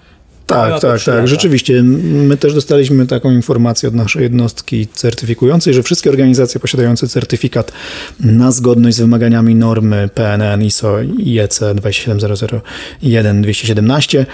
Tak, 0.48 0.80
tak, 0.80 1.04
tak. 1.04 1.28
Rzeczywiście. 1.28 1.84
My 1.84 2.38
też 2.38 2.54
dostaliśmy 2.54 3.08
taką 3.08 3.32
informację 3.32 3.90
od 3.90 3.96
naszej 3.96 4.24
jednostki 4.24 4.88
certyfikującej, 4.88 5.74
że 5.74 5.84
wszystkie 5.84 6.10
organizacje 6.10 6.60
posiadające 6.60 7.08
certyfikat 7.08 7.72
na 8.20 8.52
zgodność 8.52 8.98
z 8.98 9.00
wymaganiami 9.00 9.56
normy 9.56 10.10
PNN 10.14 10.64
ISO 10.64 11.02
IEC 11.02 11.60
27001-217 11.60 14.26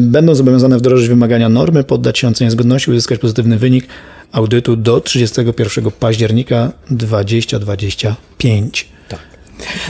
będą 0.00 0.34
zobowiązane 0.34 0.78
wdrożyć 0.78 1.08
wymagania 1.08 1.48
normy, 1.48 1.84
poddać 1.84 2.18
się 2.18 2.28
ocenie 2.28 2.50
zgodności, 2.50 2.90
uzyskać 2.90 3.18
pozytywny 3.18 3.58
wynik 3.58 3.86
audytu 4.32 4.76
do 4.76 5.00
31 5.00 5.90
października 5.90 6.72
2025. 6.90 8.94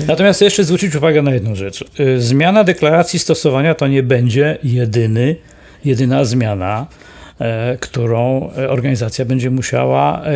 Natomiast 0.06 0.40
jeszcze 0.40 0.64
zwrócić 0.64 0.94
uwagę 0.94 1.22
na 1.22 1.34
jedną 1.34 1.54
rzecz. 1.54 1.84
Y, 2.00 2.20
zmiana 2.20 2.64
deklaracji 2.64 3.18
stosowania 3.18 3.74
to 3.74 3.88
nie 3.88 4.02
będzie 4.02 4.58
jedyny, 4.64 5.36
jedyna 5.84 6.24
zmiana, 6.24 6.86
e, 7.38 7.76
którą 7.80 8.50
organizacja 8.68 9.24
będzie 9.24 9.50
musiała 9.50 10.22
e, 10.24 10.30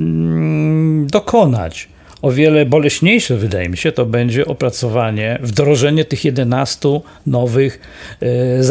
mm, 0.00 1.06
dokonać. 1.06 1.88
O 2.22 2.32
wiele 2.32 2.66
boleśniejsze, 2.66 3.36
wydaje 3.36 3.68
mi 3.68 3.76
się, 3.76 3.92
to 3.92 4.06
będzie 4.06 4.46
opracowanie, 4.46 5.38
wdrożenie 5.42 6.04
tych 6.04 6.24
11 6.24 7.00
nowych 7.26 7.80
e, 8.20 8.62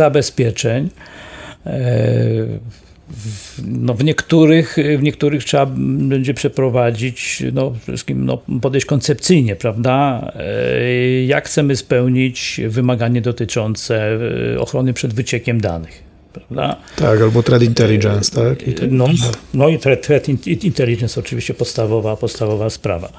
zabezpieczeń 3.09 3.65
no 3.67 3.93
w, 3.93 4.03
niektórych, 4.03 4.77
w 4.97 5.03
niektórych 5.03 5.43
trzeba 5.43 5.65
będzie 6.09 6.33
przeprowadzić, 6.33 7.43
no 7.53 7.71
przede 7.71 7.85
wszystkim 7.85 8.25
no, 8.25 8.37
podejść 8.61 8.87
koncepcyjnie, 8.87 9.55
prawda? 9.55 10.21
E, 10.35 11.25
jak 11.25 11.45
chcemy 11.45 11.75
spełnić 11.75 12.61
wymaganie 12.67 13.21
dotyczące 13.21 14.17
e, 14.53 14.59
ochrony 14.59 14.93
przed 14.93 15.13
wyciekiem 15.13 15.61
danych. 15.61 16.03
Prawda? 16.33 16.75
Tak, 16.95 17.21
albo 17.21 17.43
threat 17.43 17.63
intelligence, 17.63 18.35
tak? 18.35 18.67
I 18.67 18.75
no, 18.89 19.07
no 19.53 19.69
i 19.69 19.79
threat, 19.79 20.01
threat 20.01 20.29
intelligence 20.63 21.19
oczywiście 21.19 21.53
podstawowa, 21.53 22.15
podstawowa 22.15 22.69
sprawa. 22.69 23.09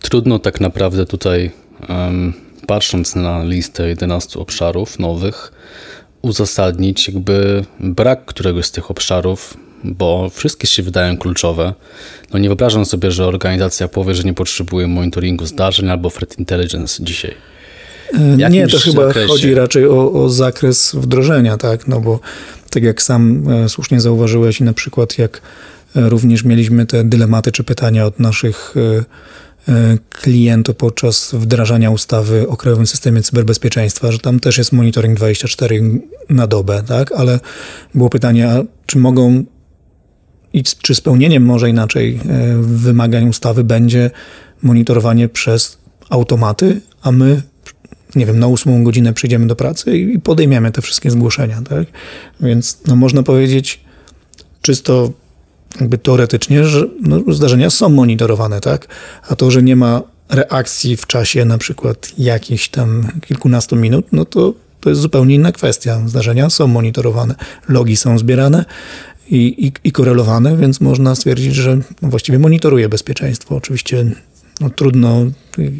Trudno 0.00 0.38
tak 0.38 0.60
naprawdę 0.60 1.06
tutaj, 1.06 1.50
um, 1.88 2.32
patrząc 2.66 3.14
na 3.14 3.44
listę 3.44 3.88
11 3.88 4.40
obszarów 4.40 4.98
nowych, 4.98 5.52
uzasadnić 6.26 7.08
jakby 7.08 7.64
brak 7.80 8.24
któregoś 8.24 8.66
z 8.66 8.70
tych 8.70 8.90
obszarów, 8.90 9.56
bo 9.84 10.30
wszystkie 10.30 10.66
się 10.66 10.82
wydają 10.82 11.18
kluczowe. 11.18 11.74
No 12.32 12.38
nie 12.38 12.48
wyobrażam 12.48 12.84
sobie, 12.84 13.10
że 13.10 13.26
organizacja 13.26 13.88
powie, 13.88 14.14
że 14.14 14.22
nie 14.22 14.34
potrzebuje 14.34 14.86
monitoringu 14.86 15.46
zdarzeń 15.46 15.90
albo 15.90 16.10
threat 16.10 16.38
intelligence 16.38 17.04
dzisiaj. 17.04 17.34
E, 18.14 18.50
nie, 18.50 18.68
to 18.68 18.78
chyba 18.78 19.06
zakresie? 19.06 19.28
chodzi 19.28 19.54
raczej 19.54 19.86
o, 19.86 20.12
o, 20.12 20.28
zakres 20.28 20.94
wdrożenia, 20.94 21.56
tak? 21.56 21.88
No 21.88 22.00
bo 22.00 22.20
tak 22.70 22.82
jak 22.82 23.02
sam 23.02 23.48
e, 23.48 23.68
słusznie 23.68 24.00
zauważyłeś 24.00 24.60
i 24.60 24.64
na 24.64 24.72
przykład 24.72 25.18
jak 25.18 25.40
e, 25.96 26.08
również 26.08 26.44
mieliśmy 26.44 26.86
te 26.86 27.04
dylematy 27.04 27.52
czy 27.52 27.64
pytania 27.64 28.06
od 28.06 28.20
naszych 28.20 28.74
E, 29.68 29.98
klientu 30.10 30.74
podczas 30.74 31.34
wdrażania 31.34 31.90
ustawy 31.90 32.48
o 32.48 32.56
Krajowym 32.56 32.86
Systemie 32.86 33.22
Cyberbezpieczeństwa, 33.22 34.12
że 34.12 34.18
tam 34.18 34.40
też 34.40 34.58
jest 34.58 34.72
monitoring 34.72 35.16
24 35.16 36.00
na 36.28 36.46
dobę, 36.46 36.82
tak? 36.86 37.12
Ale 37.12 37.40
było 37.94 38.10
pytanie, 38.10 38.48
czy 38.86 38.98
mogą 38.98 39.44
i 40.52 40.62
czy 40.62 40.94
spełnieniem 40.94 41.42
może 41.42 41.70
inaczej 41.70 42.20
e, 42.28 42.56
wymagań 42.62 43.28
ustawy 43.28 43.64
będzie 43.64 44.10
monitorowanie 44.62 45.28
przez 45.28 45.78
automaty, 46.10 46.80
a 47.02 47.12
my 47.12 47.42
nie 48.16 48.26
wiem, 48.26 48.38
na 48.38 48.46
ósmą 48.46 48.84
godzinę 48.84 49.12
przyjdziemy 49.12 49.46
do 49.46 49.56
pracy 49.56 49.98
i 49.98 50.18
podejmiemy 50.18 50.72
te 50.72 50.82
wszystkie 50.82 51.10
zgłoszenia, 51.10 51.62
tak? 51.68 51.86
Więc 52.40 52.78
no, 52.86 52.96
można 52.96 53.22
powiedzieć 53.22 53.80
czysto 54.62 55.12
jakby 55.80 55.98
teoretycznie, 55.98 56.64
że 56.64 56.86
no, 57.00 57.20
zdarzenia 57.28 57.70
są 57.70 57.88
monitorowane, 57.88 58.60
tak? 58.60 58.88
A 59.28 59.36
to, 59.36 59.50
że 59.50 59.62
nie 59.62 59.76
ma 59.76 60.02
reakcji 60.28 60.96
w 60.96 61.06
czasie 61.06 61.44
na 61.44 61.58
przykład 61.58 62.12
jakichś 62.18 62.68
tam 62.68 63.08
kilkunastu 63.20 63.76
minut, 63.76 64.06
no 64.12 64.24
to 64.24 64.52
to 64.80 64.90
jest 64.90 65.02
zupełnie 65.02 65.34
inna 65.34 65.52
kwestia. 65.52 66.02
Zdarzenia 66.06 66.50
są 66.50 66.66
monitorowane, 66.66 67.34
logi 67.68 67.96
są 67.96 68.18
zbierane 68.18 68.64
i, 69.30 69.66
i, 69.66 69.72
i 69.88 69.92
korelowane, 69.92 70.56
więc 70.56 70.80
można 70.80 71.14
stwierdzić, 71.14 71.54
że 71.54 71.78
właściwie 72.02 72.38
monitoruje 72.38 72.88
bezpieczeństwo. 72.88 73.56
Oczywiście 73.56 74.04
no, 74.60 74.70
trudno 74.70 75.26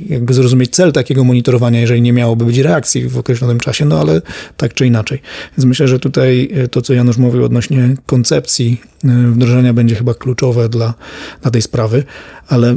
jakby 0.09 0.35
zrozumieć 0.35 0.70
cel 0.70 0.93
takiego 0.93 1.24
monitorowania, 1.24 1.81
jeżeli 1.81 2.03
nie 2.03 2.12
miałoby 2.12 2.45
być 2.45 2.59
reakcji 2.59 3.09
w 3.09 3.18
określonym 3.18 3.61
czasie, 3.61 3.85
no 3.85 4.01
ale 4.01 4.22
tak 4.57 4.74
czy 4.74 4.87
inaczej. 4.87 5.22
Więc 5.57 5.64
myślę, 5.64 5.89
że 5.89 5.99
tutaj 5.99 6.49
e, 6.55 6.68
to, 6.68 6.83
co 6.83 6.95
Janusz 6.95 7.16
mówił 7.16 7.45
odnośnie 7.45 7.95
koncepcji 8.07 8.81
e, 9.05 9.09
wdrożenia 9.09 9.72
będzie 9.72 9.95
chyba 9.95 10.14
kluczowe 10.14 10.68
dla, 10.68 10.95
dla 11.43 11.51
tej 11.51 11.62
sprawy, 11.62 12.05
ale 12.49 12.77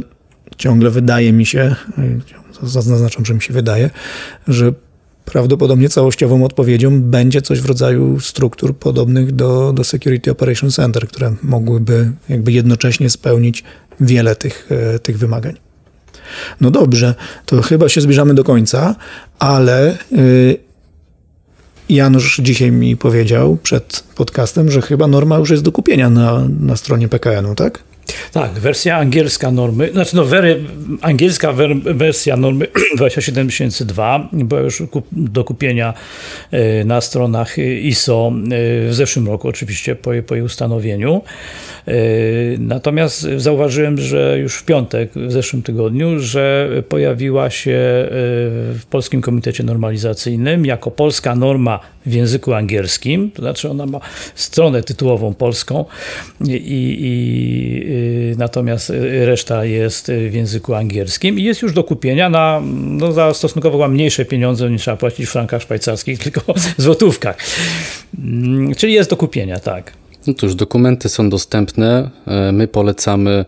ciągle 0.56 0.90
wydaje 0.90 1.32
mi 1.32 1.46
się, 1.46 1.74
e, 1.98 2.20
zaznaczam, 2.62 3.26
że 3.26 3.34
mi 3.34 3.42
się 3.42 3.52
wydaje, 3.54 3.90
że 4.48 4.72
prawdopodobnie 5.24 5.88
całościową 5.88 6.44
odpowiedzią 6.44 7.00
będzie 7.00 7.42
coś 7.42 7.60
w 7.60 7.66
rodzaju 7.66 8.20
struktur 8.20 8.76
podobnych 8.76 9.32
do, 9.32 9.72
do 9.72 9.84
Security 9.84 10.30
Operation 10.30 10.70
Center, 10.70 11.08
które 11.08 11.34
mogłyby 11.42 12.12
jakby 12.28 12.52
jednocześnie 12.52 13.10
spełnić 13.10 13.64
wiele 14.00 14.36
tych, 14.36 14.68
tych 15.02 15.18
wymagań. 15.18 15.69
No 16.60 16.70
dobrze, 16.70 17.14
to 17.46 17.62
chyba 17.62 17.88
się 17.88 18.00
zbliżamy 18.00 18.34
do 18.34 18.44
końca, 18.44 18.94
ale 19.38 19.98
y, 20.12 20.58
Janusz 21.88 22.40
dzisiaj 22.42 22.72
mi 22.72 22.96
powiedział 22.96 23.58
przed 23.62 24.04
podcastem, 24.14 24.70
że 24.70 24.82
chyba 24.82 25.06
norma 25.06 25.38
już 25.38 25.50
jest 25.50 25.62
do 25.62 25.72
kupienia 25.72 26.10
na, 26.10 26.48
na 26.60 26.76
stronie 26.76 27.08
PKN-u, 27.08 27.54
tak? 27.54 27.89
Tak, 28.32 28.50
wersja 28.50 28.96
angielska 28.96 29.50
normy, 29.50 29.92
znaczy 29.92 30.16
no, 30.16 30.24
wery, 30.24 30.60
angielska 31.00 31.52
wersja 31.84 32.36
normy 32.36 32.66
27002 32.98 34.28
była 34.32 34.60
już 34.60 34.82
do 35.12 35.44
kupienia 35.44 35.94
e, 36.50 36.84
na 36.84 37.00
stronach 37.00 37.58
ISO 37.82 38.32
e, 38.34 38.38
w 38.88 38.94
zeszłym 38.94 39.26
roku, 39.26 39.48
oczywiście 39.48 39.96
po, 39.96 40.10
po 40.26 40.34
jej 40.34 40.44
ustanowieniu. 40.44 41.22
E, 41.88 41.92
natomiast 42.58 43.20
zauważyłem, 43.36 43.98
że 43.98 44.38
już 44.38 44.56
w 44.56 44.64
piątek, 44.64 45.10
w 45.14 45.32
zeszłym 45.32 45.62
tygodniu, 45.62 46.18
że 46.18 46.70
pojawiła 46.88 47.50
się 47.50 47.78
w 48.10 48.80
Polskim 48.90 49.20
Komitecie 49.20 49.64
Normalizacyjnym 49.64 50.66
jako 50.66 50.90
polska 50.90 51.34
norma 51.34 51.80
w 52.06 52.14
języku 52.14 52.54
angielskim, 52.54 53.30
to 53.30 53.42
znaczy 53.42 53.70
ona 53.70 53.86
ma 53.86 54.00
stronę 54.34 54.82
tytułową 54.82 55.34
polską 55.34 55.84
i, 56.48 56.96
i 57.00 58.36
natomiast 58.38 58.92
reszta 59.24 59.64
jest 59.64 60.12
w 60.30 60.34
języku 60.34 60.74
angielskim 60.74 61.38
i 61.38 61.42
jest 61.42 61.62
już 61.62 61.72
do 61.72 61.84
kupienia 61.84 62.28
na, 62.28 62.62
no, 62.74 63.12
za 63.12 63.34
stosunkowo 63.34 63.88
mniejsze 63.88 64.24
pieniądze 64.24 64.70
niż 64.70 64.82
trzeba 64.82 64.96
płacić 64.96 65.26
w 65.26 65.30
frankach 65.30 65.62
szwajcarskich, 65.62 66.18
tylko 66.24 66.54
w 66.54 66.82
złotówkach. 66.82 67.36
Mm, 68.18 68.74
czyli 68.74 68.92
jest 68.92 69.10
do 69.10 69.16
kupienia, 69.16 69.58
tak. 69.58 69.92
No 70.26 70.34
cóż, 70.34 70.54
dokumenty 70.54 71.08
są 71.08 71.30
dostępne. 71.30 72.10
E, 72.26 72.52
my 72.52 72.68
polecamy 72.68 73.44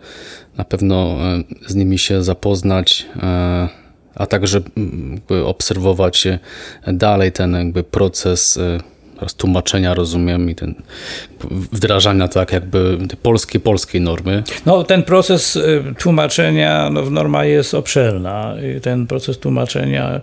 na 0.57 0.65
pewno 0.65 1.17
e, 1.21 1.43
z 1.67 1.75
nimi 1.75 1.99
się 1.99 2.23
zapoznać 2.23 3.07
e, 3.17 3.82
a 4.15 4.27
także 4.27 4.61
mm, 4.77 5.21
obserwować 5.45 6.29
dalej 6.87 7.33
ten 7.33 7.53
jakby 7.53 7.83
proces 7.83 8.59
tłumaczenia, 9.37 9.95
rozumiem, 9.95 10.51
i 10.51 10.55
ten 10.55 10.75
wdrażania 11.51 12.29
tak 12.29 12.53
jakby 12.53 12.99
polskiej, 13.23 13.61
polskiej 13.61 14.01
normy. 14.01 14.43
No 14.67 14.85
ten 14.85 15.03
proces 15.03 15.57
y, 15.57 15.83
tłumaczenia, 15.99 16.91
no 16.91 17.11
norma 17.11 17.45
jest 17.45 17.75
obszerna. 17.75 18.55
Ten 18.83 19.07
proces 19.07 19.39
tłumaczenia 19.39 20.21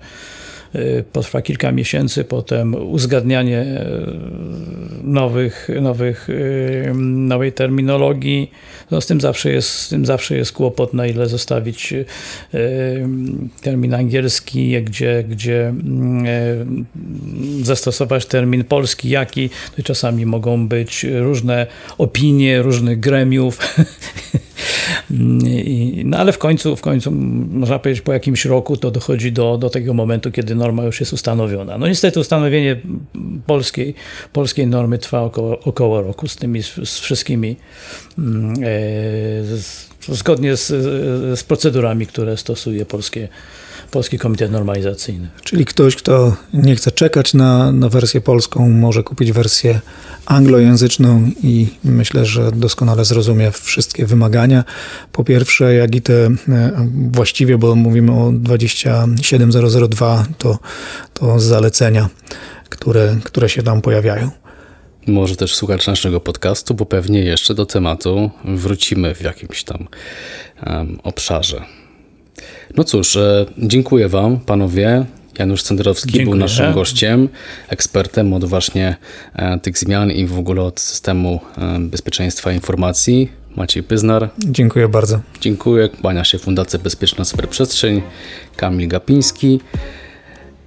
potrwa 1.12 1.42
kilka 1.42 1.72
miesięcy, 1.72 2.24
potem 2.24 2.76
uzgadnianie 2.76 3.62
y, 3.62 5.04
nowych, 5.04 5.70
nowych, 5.82 6.28
nowej 7.04 7.52
terminologii, 7.52 8.52
no 8.92 9.02
z, 9.02 9.08
tym 9.08 9.22
zawsze 9.22 9.52
jest, 9.52 9.70
z 9.70 9.90
tym 9.90 10.06
zawsze 10.06 10.38
jest 10.38 10.52
kłopot, 10.52 10.94
na 10.94 11.08
ile 11.08 11.28
zostawić 11.28 11.94
termin 13.62 13.94
angielski, 13.94 14.84
gdzie, 14.84 15.24
gdzie 15.30 15.74
zastosować 17.62 18.26
termin 18.26 18.64
polski, 18.64 19.10
jaki. 19.10 19.50
To 19.76 19.84
czasami 19.84 20.26
mogą 20.26 20.68
być 20.68 21.06
różne 21.20 21.68
opinie 21.98 22.62
różnych 22.62 23.00
gremiów. 23.00 23.60
No 26.03 26.18
ale 26.18 26.32
w 26.32 26.38
końcu, 26.38 26.76
w 26.76 26.82
końcu, 26.82 27.12
można 27.51 27.80
powiedzieć, 27.80 28.01
po 28.01 28.14
jakimś 28.14 28.45
roku 28.45 28.78
to 28.78 28.91
dochodzi 28.91 29.32
do, 29.32 29.57
do 29.57 29.70
tego 29.70 29.93
momentu, 29.93 30.32
kiedy 30.32 30.55
norma 30.55 30.84
już 30.84 30.99
jest 30.99 31.14
ustanowiona. 31.14 31.78
No 31.78 31.88
niestety 31.88 32.20
ustanowienie 32.20 32.82
polskiej, 33.45 33.95
polskiej 34.34 34.68
normy 34.68 34.97
trwa 34.97 35.22
około, 35.22 35.60
około 35.60 36.01
roku 36.01 36.28
z 36.28 36.36
tymi, 36.36 36.64
z 36.64 36.99
wszystkimi 36.99 37.55
mm, 38.18 38.53
e, 38.53 38.57
z, 39.43 39.89
zgodnie 40.07 40.55
z, 40.55 40.68
z 41.39 41.43
procedurami, 41.43 42.07
które 42.07 42.38
stosuje 42.38 42.86
polskie 42.86 43.28
Polski 43.92 44.20
Komitet 44.20 44.52
Normalizacyjny. 44.52 45.30
Czyli 45.44 45.66
ktoś, 45.66 45.96
kto 45.96 46.36
nie 46.54 46.76
chce 46.76 46.92
czekać 46.92 47.34
na, 47.34 47.72
na 47.72 47.90
wersję 47.90 48.22
polską, 48.22 48.70
może 48.70 49.04
kupić 49.04 49.32
wersję 49.32 49.80
anglojęzyczną 50.26 51.32
i 51.44 51.68
myślę, 51.84 52.26
że 52.26 52.52
doskonale 52.52 53.06
zrozumie 53.06 53.52
wszystkie 53.52 54.06
wymagania. 54.06 54.64
Po 55.12 55.24
pierwsze, 55.24 55.74
jak 55.74 55.96
i 55.96 56.02
te 56.02 56.14
e, 56.50 56.90
właściwie, 57.12 57.58
bo 57.58 57.76
mówimy 57.76 58.12
o 58.12 58.32
27002, 58.32 60.26
to, 60.38 60.60
to 61.14 61.40
zalecenia, 61.40 62.10
które, 62.70 63.18
które 63.24 63.50
się 63.50 63.64
tam 63.64 63.82
pojawiają. 63.82 64.32
Może 65.08 65.36
też 65.36 65.56
słuchać 65.56 65.88
naszego 65.88 66.20
podcastu, 66.20 66.74
bo 66.74 66.86
pewnie 66.86 67.20
jeszcze 67.20 67.54
do 67.54 67.66
tematu 67.66 68.32
wrócimy 68.46 69.16
w 69.16 69.22
jakimś 69.22 69.64
tam 69.64 69.88
um, 70.66 71.00
obszarze. 71.04 71.79
No 72.76 72.84
cóż, 72.84 73.16
e, 73.16 73.46
dziękuję 73.58 74.10
Wam, 74.10 74.40
panowie. 74.40 75.06
Janusz 75.40 75.64
Cenderowski 75.64 76.12
dziękuję. 76.12 76.26
był 76.26 76.36
naszym 76.36 76.74
gościem, 76.74 77.30
ekspertem 77.68 78.34
od 78.34 78.46
właśnie 78.46 78.96
e, 79.36 79.60
tych 79.60 79.78
zmian 79.78 80.12
i 80.12 80.26
w 80.26 80.40
ogóle 80.40 80.62
od 80.62 80.80
systemu 80.80 81.40
e, 81.58 81.80
bezpieczeństwa 81.80 82.52
informacji. 82.52 83.32
Maciej 83.56 83.84
Pyznar. 83.84 84.30
Dziękuję 84.40 84.88
bardzo. 84.88 85.20
Dziękuję. 85.42 85.90
Kłania 86.02 86.24
się 86.24 86.40
Fundacja 86.40 86.80
Bezpieczna 86.80 87.26
Cyberprzestrzeń, 87.26 88.02
Kamil 88.56 88.88
Gapiński. 88.88 89.60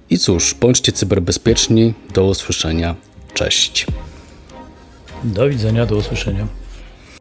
I 0.09 0.17
cóż, 0.17 0.55
bądźcie 0.59 0.91
cyberbezpieczni. 0.91 1.93
Do 2.13 2.25
usłyszenia. 2.25 2.95
Cześć. 3.33 3.87
Do 5.23 5.49
widzenia, 5.49 5.85
do 5.85 5.95
usłyszenia. 5.95 6.47